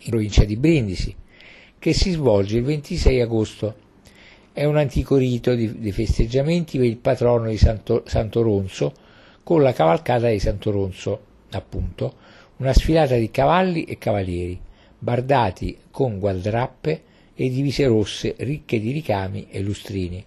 in 0.00 0.10
provincia 0.10 0.44
di 0.44 0.56
Brindisi, 0.56 1.14
che 1.78 1.92
si 1.94 2.10
svolge 2.10 2.58
il 2.58 2.64
26 2.64 3.20
agosto. 3.20 3.76
È 4.52 4.64
un 4.64 4.76
antico 4.76 5.16
rito 5.16 5.54
di, 5.54 5.78
di 5.78 5.92
festeggiamenti 5.92 6.76
per 6.76 6.86
il 6.86 6.98
patrono 6.98 7.48
di 7.48 7.56
Santo 7.56 8.42
Ronzo, 8.42 8.92
con 9.42 9.62
la 9.62 9.72
cavalcata 9.72 10.28
di 10.28 10.38
Santo 10.38 10.70
Ronzo, 10.70 11.32
appunto, 11.56 12.14
una 12.56 12.72
sfilata 12.72 13.16
di 13.16 13.30
cavalli 13.30 13.84
e 13.84 13.98
cavalieri, 13.98 14.60
bardati 14.98 15.78
con 15.90 16.18
gualdrappe 16.18 17.02
e 17.34 17.50
divise 17.50 17.86
rosse 17.86 18.34
ricche 18.38 18.80
di 18.80 18.92
ricami 18.92 19.48
e 19.50 19.60
lustrini. 19.60 20.24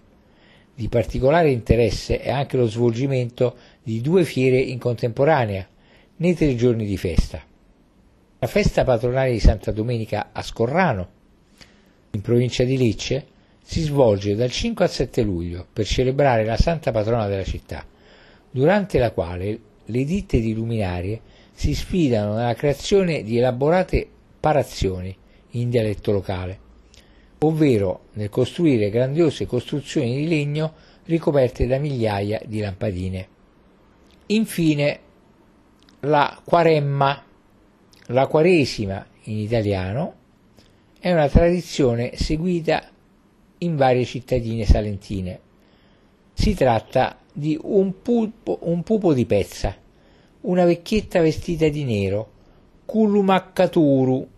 Di 0.74 0.88
particolare 0.88 1.50
interesse 1.50 2.20
è 2.20 2.30
anche 2.30 2.56
lo 2.56 2.68
svolgimento 2.68 3.56
di 3.82 4.00
due 4.00 4.24
fiere 4.24 4.58
in 4.58 4.78
contemporanea, 4.78 5.66
nei 6.16 6.34
tre 6.34 6.54
giorni 6.54 6.84
di 6.84 6.96
festa. 6.96 7.42
La 8.38 8.46
festa 8.46 8.84
patronale 8.84 9.32
di 9.32 9.40
Santa 9.40 9.72
Domenica 9.72 10.28
a 10.32 10.42
Scorrano, 10.42 11.08
in 12.10 12.20
provincia 12.20 12.64
di 12.64 12.76
Lecce, 12.76 13.26
si 13.62 13.80
svolge 13.82 14.34
dal 14.34 14.50
5 14.50 14.84
al 14.84 14.90
7 14.90 15.22
luglio 15.22 15.66
per 15.72 15.84
celebrare 15.84 16.44
la 16.44 16.56
santa 16.56 16.90
patrona 16.90 17.26
della 17.26 17.44
città, 17.44 17.84
durante 18.50 18.98
la 18.98 19.10
quale 19.10 19.58
le 19.90 20.04
ditte 20.04 20.40
di 20.40 20.54
luminarie 20.54 21.20
si 21.52 21.74
sfidano 21.74 22.34
nella 22.34 22.54
creazione 22.54 23.22
di 23.22 23.36
elaborate 23.38 24.08
parazioni 24.40 25.16
in 25.52 25.70
dialetto 25.70 26.12
locale, 26.12 26.58
ovvero 27.38 28.06
nel 28.12 28.28
costruire 28.28 28.90
grandiose 28.90 29.46
costruzioni 29.46 30.16
di 30.16 30.28
legno 30.28 30.74
ricoperte 31.04 31.66
da 31.66 31.78
migliaia 31.78 32.40
di 32.44 32.60
lampadine. 32.60 33.28
Infine, 34.26 35.00
la 36.00 36.40
quaremma, 36.44 37.24
la 38.06 38.26
quaresima 38.26 39.04
in 39.24 39.38
italiano, 39.38 40.14
è 41.00 41.10
una 41.10 41.28
tradizione 41.28 42.12
seguita 42.14 42.90
in 43.58 43.76
varie 43.76 44.04
cittadine 44.04 44.64
salentine. 44.64 45.40
Si 46.34 46.54
tratta 46.54 47.18
di 47.38 47.56
un 47.62 48.02
pupo, 48.02 48.58
un 48.62 48.82
pupo 48.82 49.14
di 49.14 49.24
pezza, 49.24 49.72
una 50.40 50.64
vecchietta 50.64 51.20
vestita 51.20 51.68
di 51.68 51.84
nero, 51.84 52.32
culumaccaturu, 52.84 54.28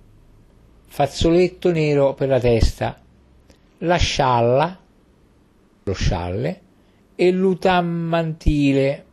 fazzoletto 0.86 1.72
nero 1.72 2.12
per 2.12 2.28
la 2.28 2.38
testa, 2.38 3.00
la 3.78 3.96
scialla, 3.96 4.78
lo 5.82 5.92
scialle, 5.94 6.60
e 7.14 7.30
l'utammantile, 7.30 9.04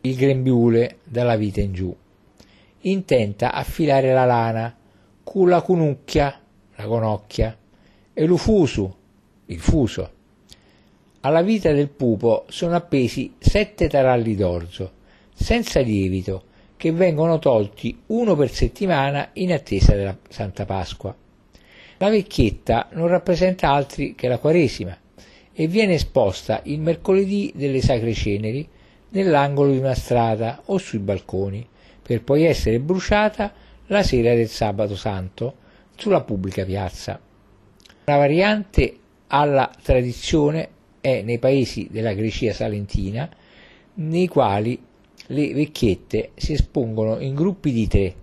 il 0.00 0.16
grembiule 0.16 0.98
dalla 1.04 1.36
vita 1.36 1.60
in 1.60 1.72
giù, 1.72 1.96
intenta 2.80 3.52
affilare 3.52 4.12
la 4.12 4.24
lana, 4.24 4.76
cu 5.22 5.46
la 5.46 5.62
cunucchia, 5.62 6.40
la 6.74 6.84
conocchia, 6.86 7.56
e 8.12 8.24
l'ufusu, 8.26 8.92
il 9.46 9.60
fuso. 9.60 10.12
Alla 11.22 11.42
vita 11.42 11.70
del 11.72 11.90
pupo 11.90 12.46
sono 12.48 12.74
appesi 12.74 13.34
sette 13.38 13.88
taralli 13.88 14.34
d'orzo, 14.34 14.90
senza 15.34 15.80
lievito, 15.80 16.44
che 16.78 16.92
vengono 16.92 17.38
tolti 17.38 18.00
uno 18.06 18.34
per 18.34 18.50
settimana 18.50 19.28
in 19.34 19.52
attesa 19.52 19.94
della 19.94 20.16
Santa 20.30 20.64
Pasqua. 20.64 21.14
La 21.98 22.08
vecchietta 22.08 22.88
non 22.92 23.08
rappresenta 23.08 23.70
altri 23.70 24.14
che 24.14 24.28
la 24.28 24.38
Quaresima 24.38 24.96
e 25.52 25.66
viene 25.66 25.92
esposta 25.92 26.62
il 26.64 26.80
mercoledì 26.80 27.52
delle 27.54 27.82
Sacre 27.82 28.14
Ceneri 28.14 28.66
nell'angolo 29.10 29.72
di 29.72 29.78
una 29.78 29.94
strada 29.94 30.62
o 30.66 30.78
sui 30.78 31.00
balconi, 31.00 31.68
per 32.00 32.22
poi 32.22 32.44
essere 32.44 32.80
bruciata 32.80 33.52
la 33.88 34.02
sera 34.02 34.32
del 34.34 34.48
sabato 34.48 34.96
santo 34.96 35.54
sulla 35.96 36.22
pubblica 36.22 36.64
piazza. 36.64 37.20
Una 38.06 38.16
variante 38.16 38.96
alla 39.26 39.70
tradizione 39.82 40.78
è 41.00 41.22
nei 41.22 41.38
paesi 41.38 41.88
della 41.90 42.12
Grecia 42.12 42.52
salentina, 42.52 43.28
nei 43.94 44.28
quali 44.28 44.80
le 45.26 45.54
vecchiette 45.54 46.30
si 46.34 46.52
espongono 46.52 47.20
in 47.20 47.34
gruppi 47.34 47.72
di 47.72 47.86
tre, 47.86 48.14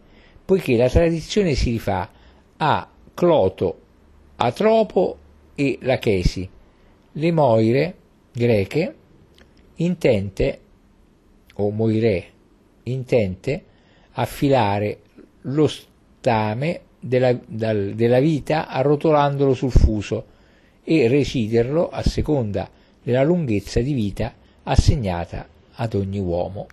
poiché 0.44 0.76
la 0.76 0.90
tradizione 0.90 1.56
si 1.56 1.72
rifà 1.72 2.10
a 2.58 2.90
Cloto, 3.14 3.80
Atropo 4.38 5.18
e 5.56 5.78
Lachesi, 5.82 6.48
le 7.12 7.32
moire 7.32 7.96
greche 8.32 8.96
intente 9.76 10.60
o 11.56 11.70
moire 11.72 12.26
intente 12.84 13.64
affilare 14.12 15.00
lo 15.42 15.68
stame 15.68 16.82
della, 17.00 17.38
dal, 17.46 17.94
della 17.96 18.20
vita 18.20 18.68
arrotolandolo 18.68 19.54
sul 19.54 19.72
fuso 19.72 20.36
e 20.90 21.10
reciderlo 21.10 21.90
a 21.90 22.02
seconda 22.02 22.70
della 23.04 23.22
lunghezza 23.22 23.82
di 23.82 23.92
vita 23.92 24.34
assegnata 24.64 25.46
ad 25.74 25.94
ogni 25.96 26.20
uomo. 26.20 26.68